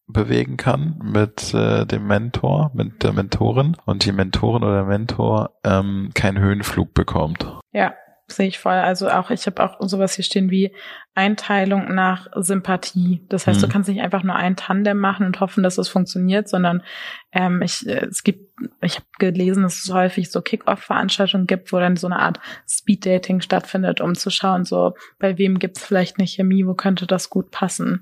[0.07, 5.51] bewegen kann mit äh, dem Mentor, mit der Mentorin und die Mentorin oder der Mentor
[5.63, 7.45] ähm, keinen Höhenflug bekommt.
[7.71, 7.93] Ja,
[8.31, 8.73] sehe ich voll.
[8.73, 10.73] Also auch, ich habe auch sowas hier stehen wie
[11.15, 13.25] Einteilung nach Sympathie.
[13.29, 13.65] Das heißt, mhm.
[13.65, 16.83] du kannst nicht einfach nur ein Tandem machen und hoffen, dass es funktioniert, sondern
[17.31, 21.79] ähm, ich, äh, es gibt, ich habe gelesen, dass es häufig so Kick-Off-Veranstaltungen gibt, wo
[21.79, 26.27] dann so eine Art Speed-Dating stattfindet, um zu schauen, so bei wem gibt's vielleicht eine
[26.27, 28.01] Chemie, wo könnte das gut passen.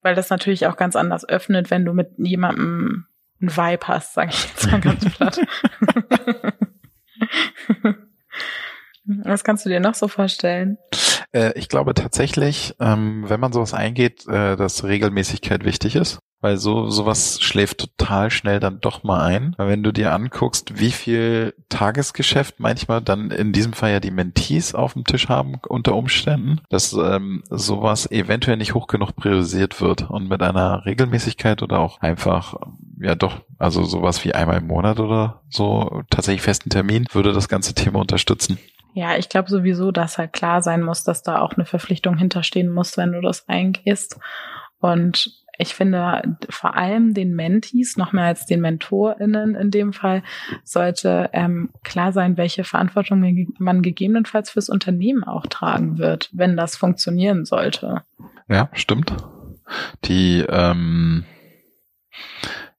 [0.00, 3.06] Weil das natürlich auch ganz anders öffnet, wenn du mit jemandem
[3.40, 5.40] ein Vibe hast, sage ich jetzt mal ganz platt.
[9.04, 10.78] Was kannst du dir noch so vorstellen?
[11.32, 16.18] Äh, ich glaube tatsächlich, ähm, wenn man sowas eingeht, äh, dass Regelmäßigkeit wichtig ist.
[16.40, 19.54] Weil so sowas schläft total schnell dann doch mal ein.
[19.56, 24.74] Wenn du dir anguckst, wie viel Tagesgeschäft manchmal dann in diesem Fall ja die Mentees
[24.74, 30.10] auf dem Tisch haben unter Umständen, dass ähm, sowas eventuell nicht hoch genug priorisiert wird.
[30.10, 32.56] Und mit einer Regelmäßigkeit oder auch einfach,
[33.00, 37.48] ja doch, also sowas wie einmal im Monat oder so tatsächlich festen Termin, würde das
[37.48, 38.58] ganze Thema unterstützen.
[38.94, 42.70] Ja, ich glaube sowieso, dass halt klar sein muss, dass da auch eine Verpflichtung hinterstehen
[42.70, 44.18] muss, wenn du das eingehst.
[44.78, 50.22] Und ich finde, vor allem den Mentees, noch mehr als den MentorInnen in dem Fall,
[50.62, 56.76] sollte ähm, klar sein, welche Verantwortung man gegebenenfalls fürs Unternehmen auch tragen wird, wenn das
[56.76, 58.02] funktionieren sollte.
[58.48, 59.12] Ja, stimmt.
[60.04, 61.24] Die, ähm,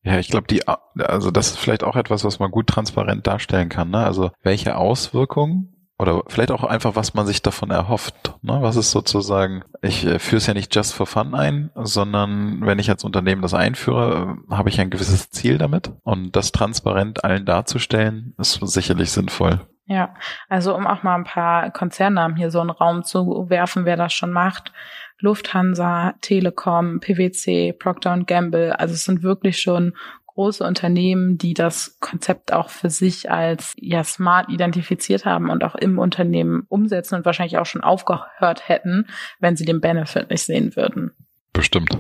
[0.04, 3.69] ja, ich glaube, die, also das ist vielleicht auch etwas, was man gut transparent darstellen
[3.69, 3.89] kann.
[3.89, 3.99] Ne?
[3.99, 8.36] Also welche Auswirkungen oder vielleicht auch einfach, was man sich davon erhofft.
[8.41, 8.58] Ne?
[8.62, 12.79] Was ist sozusagen, ich äh, führe es ja nicht just for fun ein, sondern wenn
[12.79, 15.91] ich als Unternehmen das einführe, äh, habe ich ein gewisses Ziel damit.
[16.03, 19.62] Und das transparent allen darzustellen, ist sicherlich sinnvoll.
[19.88, 20.15] Ja,
[20.49, 23.97] also um auch mal ein paar Konzernnamen hier so in den Raum zu werfen, wer
[23.97, 24.73] das schon macht.
[25.19, 29.93] Lufthansa, Telekom, PwC, Procter Gamble, also es sind wirklich schon
[30.36, 35.76] große Unternehmen, die das Konzept auch für sich als ja smart identifiziert haben und auch
[35.76, 39.08] im Unternehmen umsetzen und wahrscheinlich auch schon aufgehört hätten,
[39.39, 41.12] wenn sie den Benefit nicht sehen würden.
[41.54, 41.98] Bestimmt.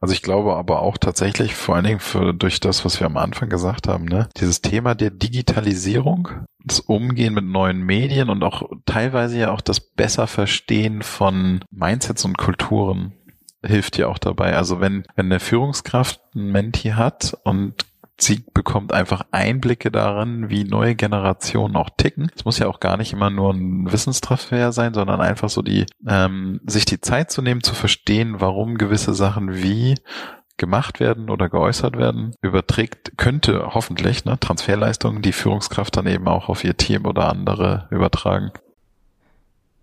[0.00, 3.16] Also ich glaube aber auch tatsächlich, vor allen Dingen für, durch das, was wir am
[3.16, 6.28] Anfang gesagt haben, ne, dieses Thema der Digitalisierung,
[6.64, 12.24] das Umgehen mit neuen Medien und auch teilweise ja auch das besser Verstehen von Mindsets
[12.24, 13.12] und Kulturen
[13.64, 14.56] hilft ja auch dabei.
[14.56, 17.86] Also wenn, wenn eine Führungskraft ein Menti hat und
[18.20, 22.30] sie bekommt einfach Einblicke darin, wie neue Generationen auch ticken.
[22.34, 25.86] Es muss ja auch gar nicht immer nur ein Wissenstransfer sein, sondern einfach so die,
[26.06, 29.94] ähm, sich die Zeit zu nehmen, zu verstehen, warum gewisse Sachen wie
[30.56, 36.48] gemacht werden oder geäußert werden, überträgt, könnte hoffentlich ne, Transferleistungen die Führungskraft dann eben auch
[36.48, 38.50] auf ihr Team oder andere übertragen.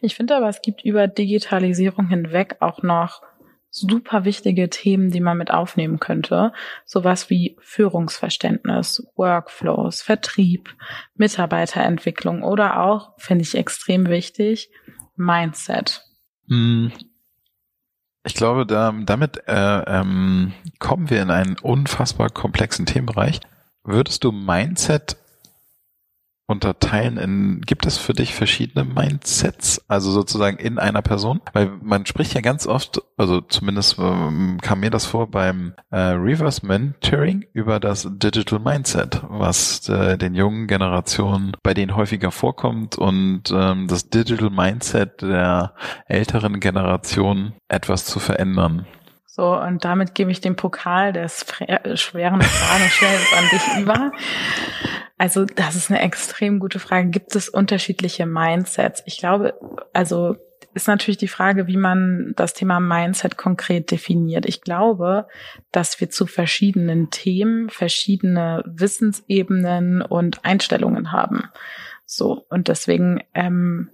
[0.00, 3.22] Ich finde aber, es gibt über Digitalisierung hinweg auch noch
[3.72, 6.52] super wichtige Themen, die man mit aufnehmen könnte.
[6.84, 10.74] Sowas wie Führungsverständnis, Workflows, Vertrieb,
[11.14, 14.70] Mitarbeiterentwicklung oder auch, finde ich extrem wichtig,
[15.16, 16.04] Mindset.
[16.48, 16.92] Hm.
[18.24, 23.40] Ich glaube, da, damit äh, ähm, kommen wir in einen unfassbar komplexen Themenbereich.
[23.82, 25.16] Würdest du Mindset
[26.52, 31.40] unterteilen in, gibt es für dich verschiedene Mindsets, also sozusagen in einer Person?
[31.52, 35.98] Weil man spricht ja ganz oft, also zumindest ähm, kam mir das vor beim äh,
[35.98, 42.96] Reverse Mentoring über das Digital Mindset, was äh, den jungen Generationen bei denen häufiger vorkommt
[42.96, 45.74] und ähm, das Digital Mindset der
[46.06, 48.86] älteren Generation etwas zu verändern.
[49.34, 51.46] So, und damit gebe ich den Pokal des
[51.94, 54.12] schweren Fragen an dich über.
[55.16, 57.08] Also, das ist eine extrem gute Frage.
[57.08, 59.02] Gibt es unterschiedliche Mindsets?
[59.06, 59.54] Ich glaube,
[59.94, 60.36] also
[60.74, 64.44] ist natürlich die Frage, wie man das Thema Mindset konkret definiert.
[64.44, 65.26] Ich glaube,
[65.70, 71.44] dass wir zu verschiedenen Themen verschiedene Wissensebenen und Einstellungen haben.
[72.04, 73.88] So, und deswegen ähm,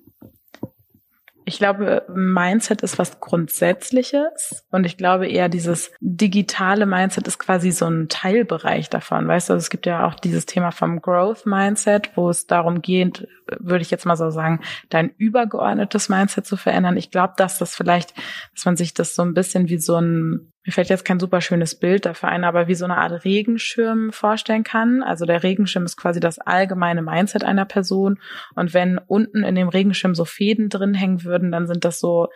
[1.48, 7.70] ich glaube, Mindset ist was Grundsätzliches und ich glaube eher dieses digitale Mindset ist quasi
[7.70, 9.26] so ein Teilbereich davon.
[9.26, 12.82] Weißt du, also es gibt ja auch dieses Thema vom Growth Mindset, wo es darum
[12.82, 13.26] geht,
[13.58, 16.98] würde ich jetzt mal so sagen, dein übergeordnetes Mindset zu verändern.
[16.98, 18.12] Ich glaube, dass das vielleicht,
[18.54, 21.40] dass man sich das so ein bisschen wie so ein mir fällt jetzt kein super
[21.40, 25.02] schönes Bild dafür ein, aber wie so eine Art Regenschirm vorstellen kann.
[25.02, 28.18] Also der Regenschirm ist quasi das allgemeine Mindset einer Person.
[28.54, 32.28] Und wenn unten in dem Regenschirm so Fäden drin hängen würden, dann sind das so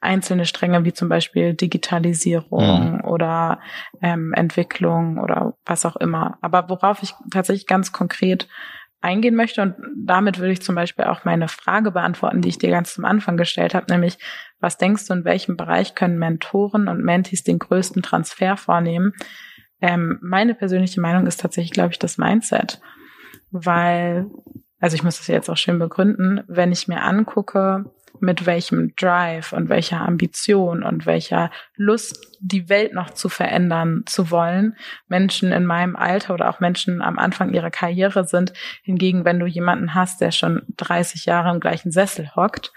[0.00, 3.04] einzelne Stränge wie zum Beispiel Digitalisierung mhm.
[3.04, 3.60] oder
[4.00, 6.38] ähm, Entwicklung oder was auch immer.
[6.40, 8.48] Aber worauf ich tatsächlich ganz konkret
[9.02, 9.62] eingehen möchte.
[9.62, 13.04] Und damit würde ich zum Beispiel auch meine Frage beantworten, die ich dir ganz zum
[13.04, 14.18] Anfang gestellt habe, nämlich,
[14.60, 19.12] was denkst du, in welchem Bereich können Mentoren und Mentees den größten Transfer vornehmen?
[19.80, 22.80] Ähm, meine persönliche Meinung ist tatsächlich, glaube ich, das Mindset.
[23.50, 24.26] Weil,
[24.80, 27.84] also ich muss das jetzt auch schön begründen, wenn ich mir angucke,
[28.22, 34.30] mit welchem Drive und welcher Ambition und welcher Lust, die Welt noch zu verändern zu
[34.30, 34.76] wollen,
[35.08, 38.52] Menschen in meinem Alter oder auch Menschen am Anfang ihrer Karriere sind.
[38.84, 42.72] Hingegen, wenn du jemanden hast, der schon 30 Jahre im gleichen Sessel hockt,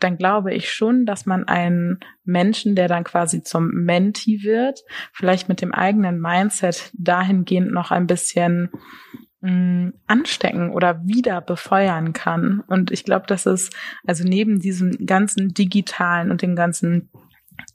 [0.00, 4.80] dann glaube ich schon, dass man einen Menschen, der dann quasi zum Menti wird,
[5.12, 8.70] vielleicht mit dem eigenen Mindset dahingehend noch ein bisschen
[9.40, 12.62] mh, anstecken oder wieder befeuern kann.
[12.66, 13.70] Und ich glaube, dass es
[14.06, 17.10] also neben diesem ganzen digitalen und den ganzen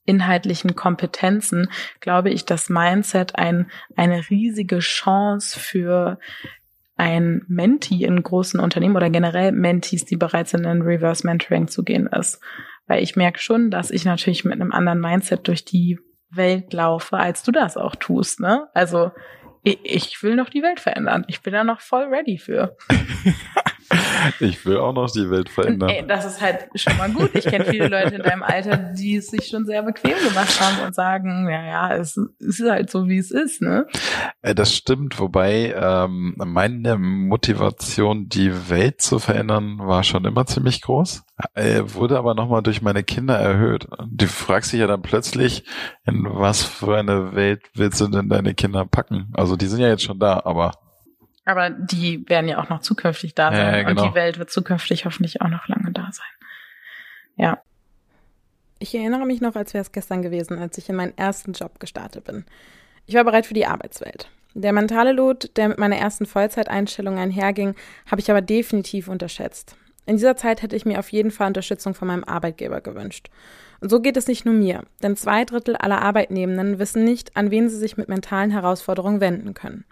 [0.05, 6.19] inhaltlichen Kompetenzen, glaube ich, dass Mindset ein, eine riesige Chance für
[6.97, 11.83] ein Menti in großen Unternehmen oder generell Mentis, die bereit sind, in Reverse Mentoring zu
[11.83, 12.39] gehen, ist.
[12.87, 15.99] Weil ich merke schon, dass ich natürlich mit einem anderen Mindset durch die
[16.29, 18.39] Welt laufe, als du das auch tust.
[18.39, 18.67] Ne?
[18.73, 19.11] Also
[19.65, 21.25] ich will noch die Welt verändern.
[21.27, 22.77] Ich bin da noch voll ready für.
[24.39, 25.89] Ich will auch noch die Welt verändern.
[25.89, 27.31] Ey, das ist halt schon mal gut.
[27.33, 30.85] Ich kenne viele Leute in deinem Alter, die es sich schon sehr bequem gemacht haben
[30.85, 33.87] und sagen, ja, ja, es ist halt so, wie es ist, ne?
[34.41, 40.81] Äh, das stimmt, wobei ähm, meine Motivation, die Welt zu verändern, war schon immer ziemlich
[40.81, 43.87] groß, äh, wurde aber nochmal durch meine Kinder erhöht.
[44.09, 45.63] Du fragst dich ja dann plötzlich,
[46.05, 49.31] in was für eine Welt willst du denn deine Kinder packen?
[49.33, 50.73] Also die sind ja jetzt schon da, aber
[51.45, 53.73] Aber die werden ja auch noch zukünftig da sein.
[53.73, 54.03] Ja, genau.
[54.03, 56.25] Und die Welt wird zukünftig hoffentlich auch noch lange da sein.
[57.37, 57.61] Ja.
[58.79, 61.79] Ich erinnere mich noch, als wäre es gestern gewesen, als ich in meinen ersten Job
[61.79, 62.45] gestartet bin.
[63.05, 64.29] Ich war bereit für die Arbeitswelt.
[64.55, 67.75] Der mentale Load, der mit meiner ersten Vollzeiteinstellung einherging,
[68.09, 69.75] habe ich aber definitiv unterschätzt.
[70.05, 73.29] In dieser Zeit hätte ich mir auf jeden Fall Unterstützung von meinem Arbeitgeber gewünscht.
[73.81, 77.51] Und so geht es nicht nur mir, denn zwei Drittel aller Arbeitnehmenden wissen nicht, an
[77.51, 79.83] wen sie sich mit mentalen Herausforderungen wenden können.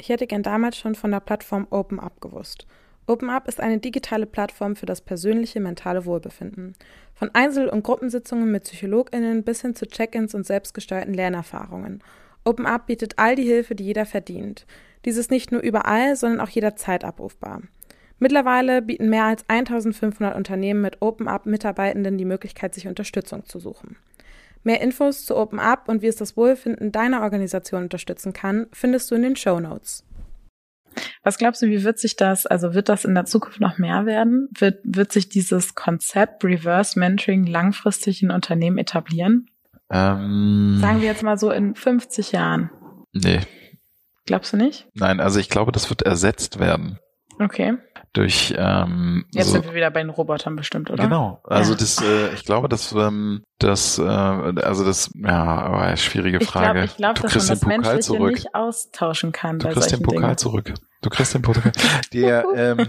[0.00, 2.66] Ich hätte gern damals schon von der Plattform OpenUp gewusst.
[3.06, 6.72] OpenUp ist eine digitale Plattform für das persönliche mentale Wohlbefinden.
[7.12, 12.02] Von Einzel- und Gruppensitzungen mit PsychologInnen bis hin zu Check-ins und selbstgesteuerten Lernerfahrungen.
[12.44, 14.64] OpenUp bietet all die Hilfe, die jeder verdient.
[15.04, 17.60] Dies ist nicht nur überall, sondern auch jederzeit abrufbar.
[18.18, 23.96] Mittlerweile bieten mehr als 1500 Unternehmen mit OpenUp Mitarbeitenden die Möglichkeit, sich Unterstützung zu suchen.
[24.62, 29.14] Mehr Infos zu OpenUp und wie es das Wohlfinden deiner Organisation unterstützen kann, findest du
[29.14, 30.04] in den Show Notes.
[31.22, 34.06] Was glaubst du, wie wird sich das, also wird das in der Zukunft noch mehr
[34.06, 34.48] werden?
[34.58, 39.46] Wird, wird sich dieses Konzept Reverse Mentoring langfristig in Unternehmen etablieren?
[39.90, 42.70] Ähm, Sagen wir jetzt mal so in 50 Jahren.
[43.12, 43.40] nee.
[44.26, 44.86] Glaubst du nicht?
[44.94, 47.00] Nein, also ich glaube, das wird ersetzt werden
[47.40, 47.78] Okay.
[48.12, 51.04] Durch ähm, Jetzt so, sind wir wieder bei den Robotern bestimmt, oder?
[51.04, 51.40] Genau.
[51.44, 51.78] Also Ja.
[51.78, 56.66] das, äh, ich glaube, dass ähm, das, äh, also das, ja, aber schwierige Ich glaube,
[56.66, 56.84] Frage.
[56.84, 58.32] ich glaub, du dass man kriegst den das Pokal Menschliche zurück.
[58.34, 60.38] nicht austauschen kann Du bei kriegst den Pokal Dingen.
[60.38, 60.74] zurück.
[61.02, 61.72] Du kriegst den Pokal.
[62.12, 62.88] Der, ähm,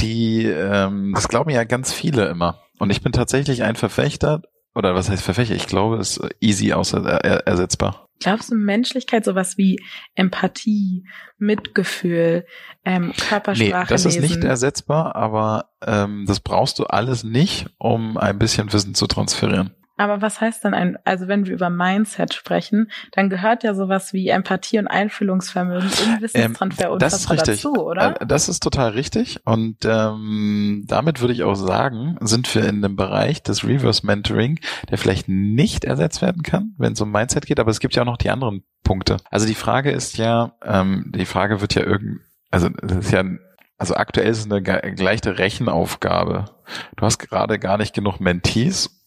[0.00, 2.58] die, ähm, das glauben ja ganz viele immer.
[2.78, 4.42] Und ich bin tatsächlich ein Verfechter,
[4.74, 5.54] oder was heißt Verfechter?
[5.54, 8.08] Ich glaube, es ist easy außer, er, ersetzbar.
[8.22, 9.78] Glaubst du, Menschlichkeit, sowas wie
[10.14, 11.04] Empathie,
[11.38, 12.46] Mitgefühl,
[12.84, 14.36] ähm, Nee, Körpersprache das ist lesen?
[14.40, 19.74] nicht ersetzbar, aber ähm, das brauchst du alles nicht, um ein bisschen Wissen zu transferieren.
[19.96, 24.12] Aber was heißt denn ein, also wenn wir über Mindset sprechen, dann gehört ja sowas
[24.12, 27.62] wie Empathie und Einfühlungsvermögen im Wissenstransfer Ähm, das ist richtig.
[27.62, 28.20] dazu, oder?
[28.20, 29.40] Äh, Das ist total richtig.
[29.44, 34.58] Und ähm, damit würde ich auch sagen, sind wir in einem Bereich des Reverse Mentoring,
[34.90, 38.02] der vielleicht nicht ersetzt werden kann, wenn es um Mindset geht, aber es gibt ja
[38.02, 39.18] auch noch die anderen Punkte.
[39.30, 43.24] Also die Frage ist ja, ähm, die Frage wird ja irgend, also das ist ja
[43.82, 46.44] also aktuell ist es eine gleiche Rechenaufgabe.
[46.94, 49.01] Du hast gerade gar nicht genug Mentees.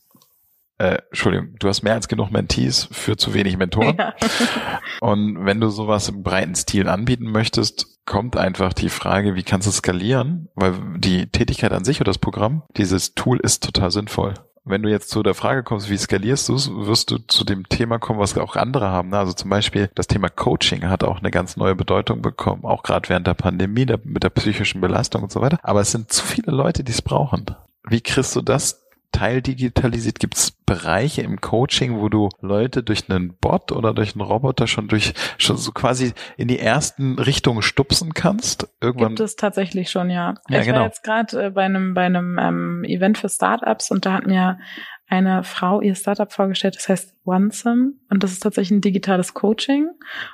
[0.77, 3.95] Äh, Entschuldigung, du hast mehr als genug Mentees für zu wenig Mentoren.
[3.97, 4.13] Ja.
[4.99, 9.67] Und wenn du sowas im breiten Stil anbieten möchtest, kommt einfach die Frage, wie kannst
[9.67, 10.49] du skalieren?
[10.53, 14.33] Weil die Tätigkeit an sich oder das Programm, dieses Tool ist total sinnvoll.
[14.67, 17.69] Wenn du jetzt zu der Frage kommst, wie skalierst du es, wirst du zu dem
[17.69, 19.13] Thema kommen, was auch andere haben.
[19.13, 23.07] Also zum Beispiel das Thema Coaching hat auch eine ganz neue Bedeutung bekommen, auch gerade
[23.07, 25.59] während der Pandemie mit der psychischen Belastung und so weiter.
[25.61, 27.45] Aber es sind zu viele Leute, die es brauchen.
[27.87, 28.84] Wie kriegst du das
[29.15, 30.19] teildigitalisiert?
[30.19, 34.67] Gibt es Bereiche im Coaching, wo du Leute durch einen Bot oder durch einen Roboter
[34.67, 38.67] schon durch schon so quasi in die ersten Richtungen stupsen kannst?
[38.81, 39.09] Irgendwann.
[39.09, 40.35] Gibt es tatsächlich schon, ja.
[40.49, 40.79] Ja, ich genau.
[40.79, 44.27] war jetzt gerade äh, bei einem, bei einem ähm, Event für Startups und da hat
[44.27, 44.59] mir
[45.07, 47.93] eine Frau ihr Startup vorgestellt, das heißt OneSome.
[48.09, 49.89] Und das ist tatsächlich ein digitales Coaching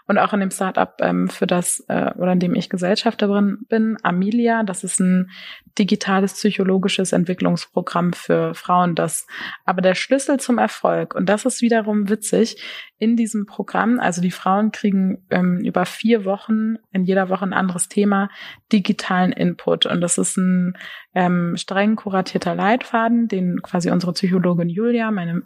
[0.07, 3.97] und auch in dem Startup, ähm, für das äh, oder in dem ich Gesellschafterin bin,
[4.03, 5.29] Amelia, das ist ein
[5.77, 9.25] digitales psychologisches Entwicklungsprogramm für Frauen, das
[9.65, 12.61] aber der Schlüssel zum Erfolg und das ist wiederum witzig
[13.01, 17.51] in diesem Programm, also die Frauen kriegen ähm, über vier Wochen in jeder Woche ein
[17.53, 18.29] anderes Thema
[18.71, 19.87] digitalen Input.
[19.87, 20.77] Und das ist ein
[21.15, 24.13] ähm, streng kuratierter Leitfaden, den quasi unsere
[24.61, 25.43] Psychologin Julia, meine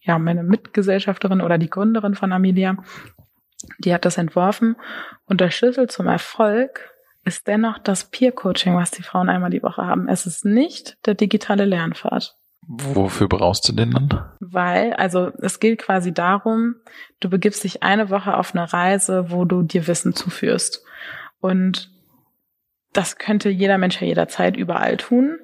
[0.00, 2.76] ja meine Mitgesellschafterin oder die Gründerin von Amelia,
[3.78, 4.76] die hat das entworfen
[5.26, 6.92] und der Schlüssel zum Erfolg
[7.24, 10.08] ist dennoch das Peer-Coaching, was die Frauen einmal die Woche haben.
[10.08, 12.36] Es ist nicht der digitale Lernpfad.
[12.68, 14.08] Wofür brauchst du den dann?
[14.38, 16.76] Weil, also es geht quasi darum,
[17.18, 20.84] du begibst dich eine Woche auf eine Reise, wo du dir Wissen zuführst.
[21.40, 21.90] Und
[22.92, 25.38] das könnte jeder Mensch ja jederzeit überall tun.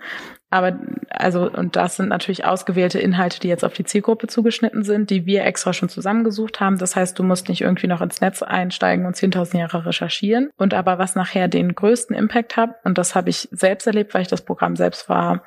[0.53, 0.77] Aber
[1.09, 5.25] also, und das sind natürlich ausgewählte Inhalte, die jetzt auf die Zielgruppe zugeschnitten sind, die
[5.25, 6.77] wir extra schon zusammengesucht haben.
[6.77, 10.51] Das heißt, du musst nicht irgendwie noch ins Netz einsteigen und 10.000 Jahre recherchieren.
[10.59, 14.23] Und aber was nachher den größten Impact hat, und das habe ich selbst erlebt, weil
[14.23, 15.43] ich das Programm selbst war,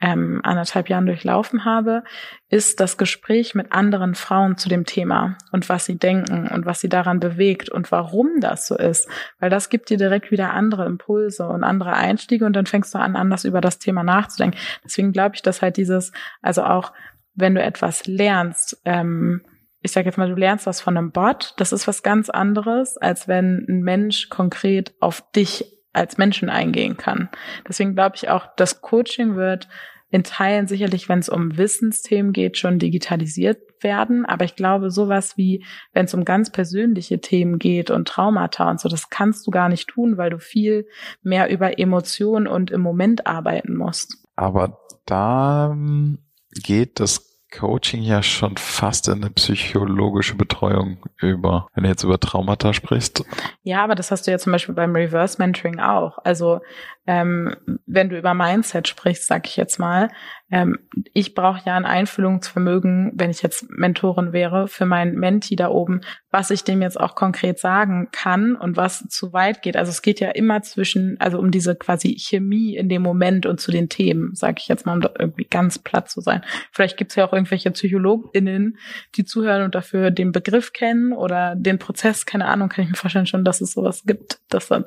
[0.00, 2.04] ähm, anderthalb Jahren durchlaufen habe,
[2.48, 6.80] ist das Gespräch mit anderen Frauen zu dem Thema und was sie denken und was
[6.80, 9.08] sie daran bewegt und warum das so ist.
[9.38, 12.98] Weil das gibt dir direkt wieder andere Impulse und andere Einstiege und dann fängst du
[12.98, 14.58] an, anders über das Thema nachzudenken.
[14.84, 16.92] Deswegen glaube ich, dass halt dieses, also auch
[17.34, 19.42] wenn du etwas lernst, ähm,
[19.80, 22.96] ich sage jetzt mal, du lernst was von einem Bot, das ist was ganz anderes,
[22.96, 27.28] als wenn ein Mensch konkret auf dich als Menschen eingehen kann.
[27.66, 29.68] Deswegen glaube ich auch, das Coaching wird
[30.10, 34.24] in Teilen sicherlich, wenn es um Wissensthemen geht, schon digitalisiert werden.
[34.24, 38.80] Aber ich glaube, sowas wie, wenn es um ganz persönliche Themen geht und Traumata und
[38.80, 40.86] so, das kannst du gar nicht tun, weil du viel
[41.22, 44.24] mehr über Emotionen und im Moment arbeiten musst.
[44.36, 46.18] Aber da ähm,
[46.52, 52.18] geht das Coaching ja schon fast in eine psychologische Betreuung über, wenn du jetzt über
[52.18, 53.24] Traumata sprichst.
[53.62, 56.18] Ja, aber das hast du ja zum Beispiel beim Reverse Mentoring auch.
[56.24, 56.60] Also
[57.06, 57.54] ähm,
[57.86, 60.08] wenn du über Mindset sprichst, sag ich jetzt mal,
[60.48, 60.78] ähm,
[61.12, 66.02] ich brauche ja ein Einfühlungsvermögen, wenn ich jetzt Mentorin wäre, für meinen Menti da oben,
[66.30, 69.76] was ich dem jetzt auch konkret sagen kann und was zu weit geht.
[69.76, 73.60] Also es geht ja immer zwischen, also um diese quasi Chemie in dem Moment und
[73.60, 76.42] zu den Themen, sage ich jetzt mal, um da irgendwie ganz platt zu sein.
[76.70, 78.78] Vielleicht gibt es ja auch irgendwelche PsychologInnen,
[79.16, 82.96] die zuhören und dafür den Begriff kennen oder den Prozess, keine Ahnung, kann ich mir
[82.96, 84.84] vorstellen schon, dass es sowas gibt, dass das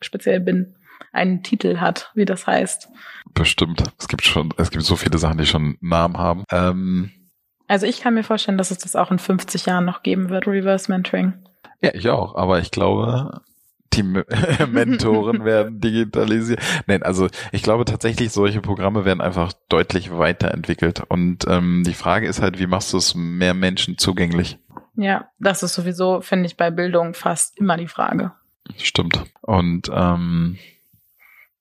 [0.00, 0.76] speziell bin
[1.12, 2.88] einen Titel hat, wie das heißt.
[3.34, 3.84] Bestimmt.
[3.98, 6.44] Es gibt schon, es gibt so viele Sachen, die schon Namen haben.
[6.50, 7.10] Ähm,
[7.68, 10.46] also ich kann mir vorstellen, dass es das auch in 50 Jahren noch geben wird,
[10.46, 11.34] Reverse Mentoring.
[11.80, 13.42] Ja, ich auch, aber ich glaube,
[13.92, 14.02] die
[14.66, 16.60] Mentoren werden digitalisiert.
[16.86, 21.02] Nein, also ich glaube tatsächlich, solche Programme werden einfach deutlich weiterentwickelt.
[21.08, 24.58] Und ähm, die Frage ist halt, wie machst du es mehr Menschen zugänglich?
[24.96, 28.32] Ja, das ist sowieso, finde ich, bei Bildung fast immer die Frage.
[28.76, 29.24] Stimmt.
[29.42, 30.58] Und ähm,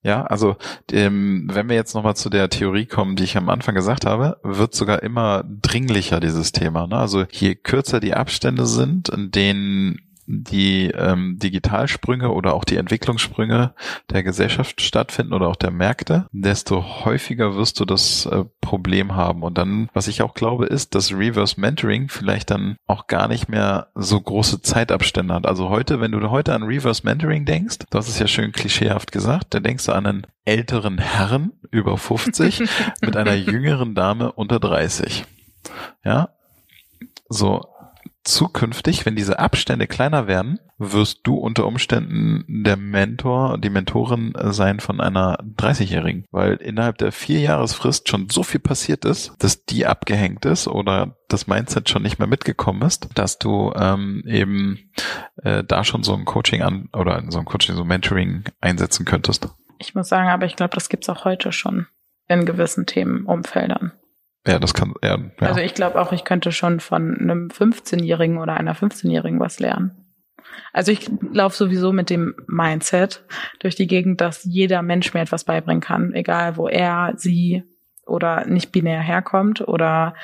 [0.02, 0.56] ja, also
[0.92, 4.40] ähm, wenn wir jetzt nochmal zu der Theorie kommen, die ich am Anfang gesagt habe,
[4.44, 6.88] wird sogar immer dringlicher dieses Thema.
[6.88, 6.98] Ne?
[6.98, 13.74] Also je kürzer die Abstände sind, in denen die ähm, Digitalsprünge oder auch die Entwicklungssprünge
[14.12, 19.42] der Gesellschaft stattfinden oder auch der Märkte, desto häufiger wirst du das äh, Problem haben.
[19.42, 23.50] Und dann, was ich auch glaube, ist, dass Reverse Mentoring vielleicht dann auch gar nicht
[23.50, 25.48] mehr so große Zeitabstände hat.
[25.48, 29.12] Also heute, wenn du heute an Reverse Mentoring denkst, du hast es ja schön klischeehaft
[29.12, 32.64] gesagt, da denkst du an einen älteren Herrn über 50
[33.02, 35.26] mit einer jüngeren Dame unter 30.
[36.04, 36.30] Ja,
[37.30, 37.66] so
[38.30, 44.80] zukünftig, wenn diese Abstände kleiner werden, wirst du unter Umständen der Mentor, die Mentorin sein
[44.80, 49.86] von einer 30-Jährigen, weil innerhalb der vier Jahresfrist schon so viel passiert ist, dass die
[49.86, 54.92] abgehängt ist oder das Mindset schon nicht mehr mitgekommen ist, dass du ähm, eben
[55.44, 59.50] äh, da schon so ein Coaching an oder so ein Coaching, so Mentoring einsetzen könntest.
[59.80, 61.88] Ich muss sagen, aber ich glaube, das gibt's auch heute schon
[62.28, 63.94] in gewissen Themenumfeldern.
[64.48, 65.18] Ja, das kann, ja.
[65.18, 65.48] ja.
[65.48, 70.06] Also ich glaube auch, ich könnte schon von einem 15-Jährigen oder einer 15-Jährigen was lernen.
[70.74, 73.24] Also ich laufe sowieso mit dem Mindset
[73.60, 77.64] durch die Gegend, dass jeder Mensch mir etwas beibringen kann, egal wo er, sie
[78.06, 80.16] oder nicht binär herkommt oder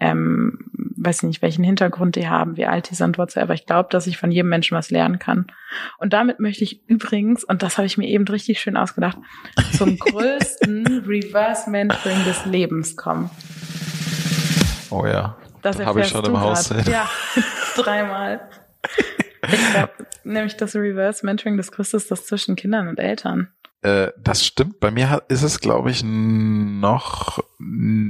[0.00, 0.58] ähm,
[0.96, 3.54] weiß nicht, welchen Hintergrund die haben, wie alt die sind, whatsoever.
[3.54, 5.46] Ich glaube, dass ich von jedem Menschen was lernen kann.
[5.98, 9.18] Und damit möchte ich übrigens, und das habe ich mir eben richtig schön ausgedacht,
[9.72, 13.30] zum größten Reverse Mentoring des Lebens kommen.
[14.94, 15.36] Oh ja.
[15.62, 16.70] Das habe ich schon im Haus.
[16.86, 17.08] Ja,
[17.76, 18.48] dreimal.
[19.50, 19.92] Ich glaube,
[20.22, 23.48] nämlich das Reverse Mentoring des größte ist das zwischen Kindern und Eltern.
[23.82, 24.78] Äh, das stimmt.
[24.78, 27.40] Bei mir ist es, glaube ich, noch,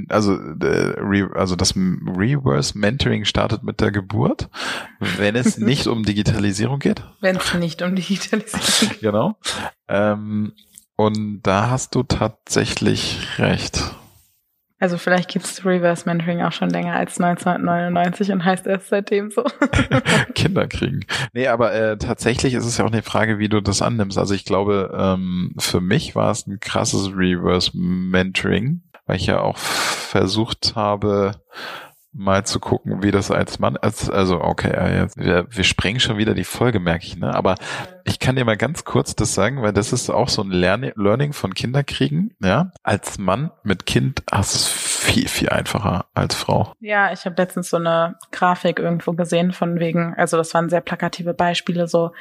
[0.09, 4.49] also, äh, also das Reverse Mentoring startet mit der Geburt,
[5.17, 7.03] wenn es nicht um Digitalisierung geht.
[7.19, 9.01] Wenn es nicht um Digitalisierung geht.
[9.01, 9.37] Genau.
[9.87, 10.53] Ähm,
[10.97, 13.95] und da hast du tatsächlich recht.
[14.77, 19.31] Also vielleicht gibt es Reverse Mentoring auch schon länger als 1999 und heißt erst seitdem
[19.31, 19.43] so.
[20.35, 21.05] Kinder kriegen.
[21.33, 24.17] Nee, aber äh, tatsächlich ist es ja auch eine Frage, wie du das annimmst.
[24.17, 29.39] Also ich glaube, ähm, für mich war es ein krasses Reverse Mentoring, weil ich ja
[29.39, 31.35] auch versucht habe,
[32.11, 36.17] mal zu gucken, wie das als Mann, als, also okay, jetzt, wir, wir sprengen schon
[36.17, 37.33] wieder die Folge, merke ich, ne?
[37.33, 37.55] Aber
[38.07, 41.33] ich kann dir mal ganz kurz das sagen, weil das ist auch so ein Learning,
[41.33, 42.71] von Kinderkriegen, ja.
[42.83, 46.73] Als Mann mit Kind hast es viel, viel einfacher als Frau.
[46.79, 50.81] Ja, ich habe letztens so eine Grafik irgendwo gesehen von wegen, also das waren sehr
[50.81, 52.11] plakative Beispiele, so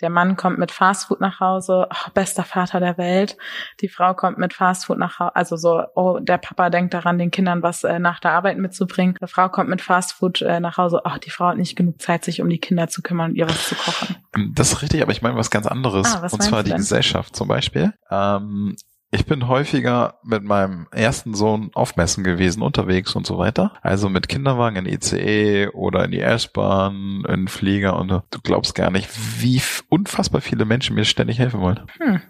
[0.00, 3.36] der Mann kommt mit Fastfood nach Hause, oh, bester Vater der Welt.
[3.80, 7.30] Die Frau kommt mit Fastfood nach Hause, also so, oh, der Papa denkt daran, den
[7.30, 9.16] Kindern was äh, nach der Arbeit mitzubringen.
[9.20, 12.24] Die Frau kommt mit Fastfood äh, nach Hause, oh, die Frau hat nicht genug Zeit,
[12.24, 14.16] sich um die Kinder zu kümmern und ihr was zu kochen.
[14.54, 16.14] Das ist richtig, aber ich meine was ganz anderes.
[16.14, 17.92] Ah, und zwar die Gesellschaft zum Beispiel.
[18.10, 18.76] Ähm,
[19.10, 23.72] ich bin häufiger mit meinem ersten Sohn auf Messen gewesen, unterwegs und so weiter.
[23.80, 28.90] Also mit Kinderwagen in ICE oder in die S-Bahn, in Flieger und du glaubst gar
[28.90, 29.08] nicht,
[29.40, 31.80] wie unfassbar viele Menschen mir ständig helfen wollen.
[31.98, 32.20] Hm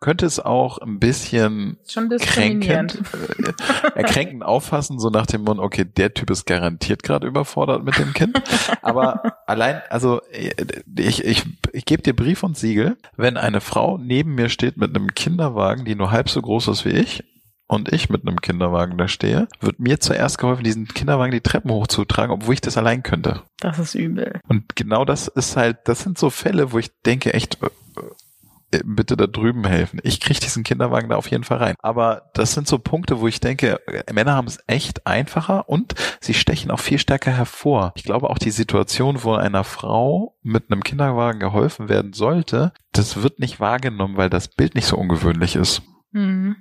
[0.00, 1.78] könnte es auch ein bisschen
[2.20, 3.02] kränkend,
[3.94, 7.98] äh, kränkend auffassen, so nach dem Mund, okay, der Typ ist garantiert gerade überfordert mit
[7.98, 8.40] dem Kind.
[8.82, 10.52] Aber allein, also äh,
[10.96, 14.94] ich, ich, ich gebe dir Brief und Siegel, wenn eine Frau neben mir steht mit
[14.94, 17.24] einem Kinderwagen, die nur halb so groß ist wie ich,
[17.70, 21.70] und ich mit einem Kinderwagen da stehe, wird mir zuerst geholfen, diesen Kinderwagen die Treppen
[21.70, 23.44] hochzutragen, obwohl ich das allein könnte.
[23.60, 24.40] Das ist übel.
[24.48, 27.70] Und genau das ist halt, das sind so Fälle, wo ich denke echt, äh, äh,
[28.84, 30.00] bitte da drüben helfen.
[30.02, 31.74] Ich kriege diesen Kinderwagen da auf jeden Fall rein.
[31.80, 35.94] Aber das sind so Punkte, wo ich denke, äh, Männer haben es echt einfacher und
[36.20, 37.92] sie stechen auch viel stärker hervor.
[37.96, 43.22] Ich glaube auch die Situation, wo einer Frau mit einem Kinderwagen geholfen werden sollte, das
[43.22, 45.82] wird nicht wahrgenommen, weil das Bild nicht so ungewöhnlich ist.
[46.12, 46.56] Mhm.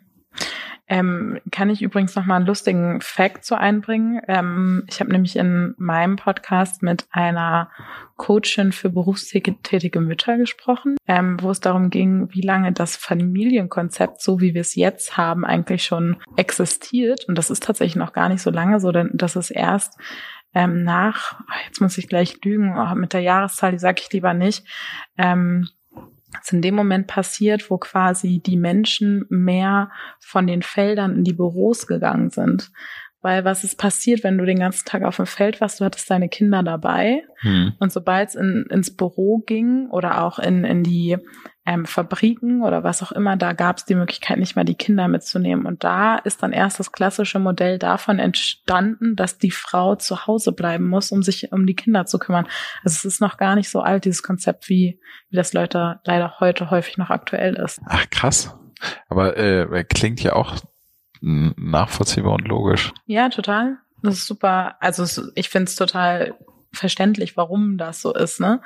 [0.89, 4.21] Ähm, kann ich übrigens noch mal einen lustigen Fact so einbringen.
[4.27, 7.69] Ähm, ich habe nämlich in meinem Podcast mit einer
[8.17, 14.41] Coachin für berufstätige Mütter gesprochen, ähm, wo es darum ging, wie lange das Familienkonzept, so
[14.41, 17.25] wie wir es jetzt haben, eigentlich schon existiert.
[17.25, 19.97] Und das ist tatsächlich noch gar nicht so lange so, denn das ist erst
[20.53, 24.33] ähm, nach, jetzt muss ich gleich lügen, oh, mit der Jahreszahl, die sage ich lieber
[24.33, 24.65] nicht,
[25.17, 25.69] ähm,
[26.41, 31.34] ist in dem Moment passiert, wo quasi die Menschen mehr von den Feldern in die
[31.34, 32.71] Büros gegangen sind.
[33.22, 36.09] Weil was ist passiert, wenn du den ganzen Tag auf dem Feld warst, du hattest
[36.09, 37.74] deine Kinder dabei hm.
[37.80, 41.17] und sobald es in, ins Büro ging oder auch in, in die
[41.70, 45.07] ähm, Fabriken oder was auch immer, da gab es die Möglichkeit, nicht mal die Kinder
[45.07, 45.65] mitzunehmen.
[45.67, 50.51] Und da ist dann erst das klassische Modell davon entstanden, dass die Frau zu Hause
[50.51, 52.47] bleiben muss, um sich um die Kinder zu kümmern.
[52.84, 54.99] Also es ist noch gar nicht so alt, dieses Konzept, wie,
[55.30, 57.80] wie das Leute leider heute häufig noch aktuell ist.
[57.86, 58.55] Ach krass.
[59.07, 60.55] Aber äh, klingt ja auch
[61.22, 62.93] nachvollziehbar und logisch.
[63.05, 63.78] Ja, total.
[64.01, 64.78] Das ist super.
[64.80, 66.36] Also ich finde es total
[66.72, 68.39] verständlich, warum das so ist.
[68.39, 68.61] Ne?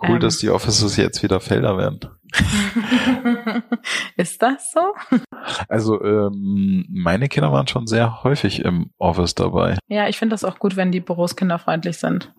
[0.00, 2.00] Cool, ähm, dass die Offices jetzt wieder Felder werden.
[4.16, 4.80] ist das so?
[5.68, 9.78] Also ähm, meine Kinder waren schon sehr häufig im Office dabei.
[9.88, 12.32] Ja, ich finde das auch gut, wenn die Büros kinderfreundlich sind.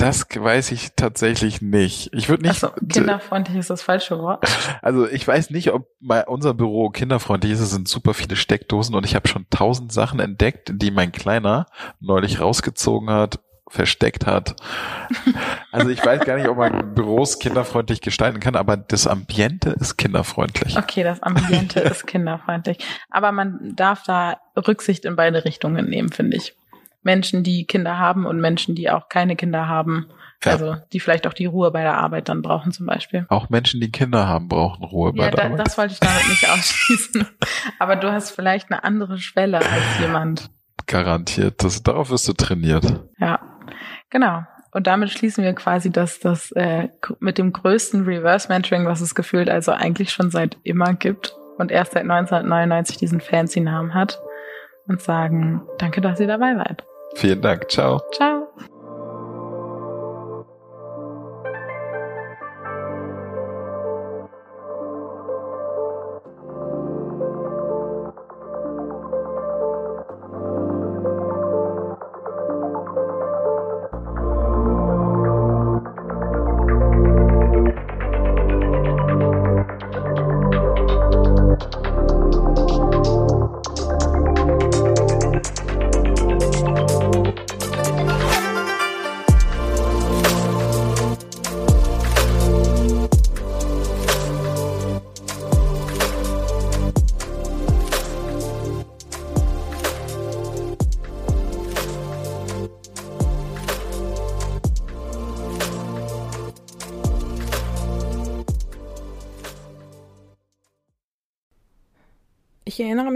[0.00, 2.10] Das weiß ich tatsächlich nicht.
[2.14, 2.64] Ich würde nicht.
[2.64, 4.44] Also, kinderfreundlich ist das falsche Wort.
[4.82, 7.60] Also ich weiß nicht, ob bei unser Büro kinderfreundlich ist.
[7.60, 11.66] Es sind super viele Steckdosen und ich habe schon tausend Sachen entdeckt, die mein Kleiner
[12.00, 14.56] neulich rausgezogen hat, versteckt hat.
[15.72, 19.96] Also ich weiß gar nicht, ob man Büros kinderfreundlich gestalten kann, aber das Ambiente ist
[19.96, 20.76] kinderfreundlich.
[20.76, 22.78] Okay, das Ambiente ist kinderfreundlich.
[23.08, 26.56] Aber man darf da Rücksicht in beide Richtungen nehmen, finde ich.
[27.02, 30.06] Menschen, die Kinder haben und Menschen, die auch keine Kinder haben.
[30.44, 30.52] Ja.
[30.52, 33.26] Also die vielleicht auch die Ruhe bei der Arbeit dann brauchen zum Beispiel.
[33.28, 35.66] Auch Menschen, die Kinder haben, brauchen Ruhe ja, bei der da, Arbeit.
[35.66, 37.26] Das wollte ich damit nicht ausschließen.
[37.78, 40.50] Aber du hast vielleicht eine andere Schwelle als jemand.
[40.86, 41.62] Garantiert.
[41.62, 42.84] Das, darauf wirst du trainiert.
[43.18, 43.38] Ja,
[44.08, 44.42] genau.
[44.72, 46.88] Und damit schließen wir quasi das, das äh,
[47.18, 51.70] mit dem größten Reverse Mentoring, was es gefühlt also eigentlich schon seit immer gibt und
[51.70, 54.20] erst seit 1999 diesen fancy Namen hat
[54.86, 56.84] und sagen, danke, dass ihr dabei wart.
[57.14, 57.68] Vielen Dank.
[57.68, 58.00] Ciao.
[58.12, 58.48] Ciao.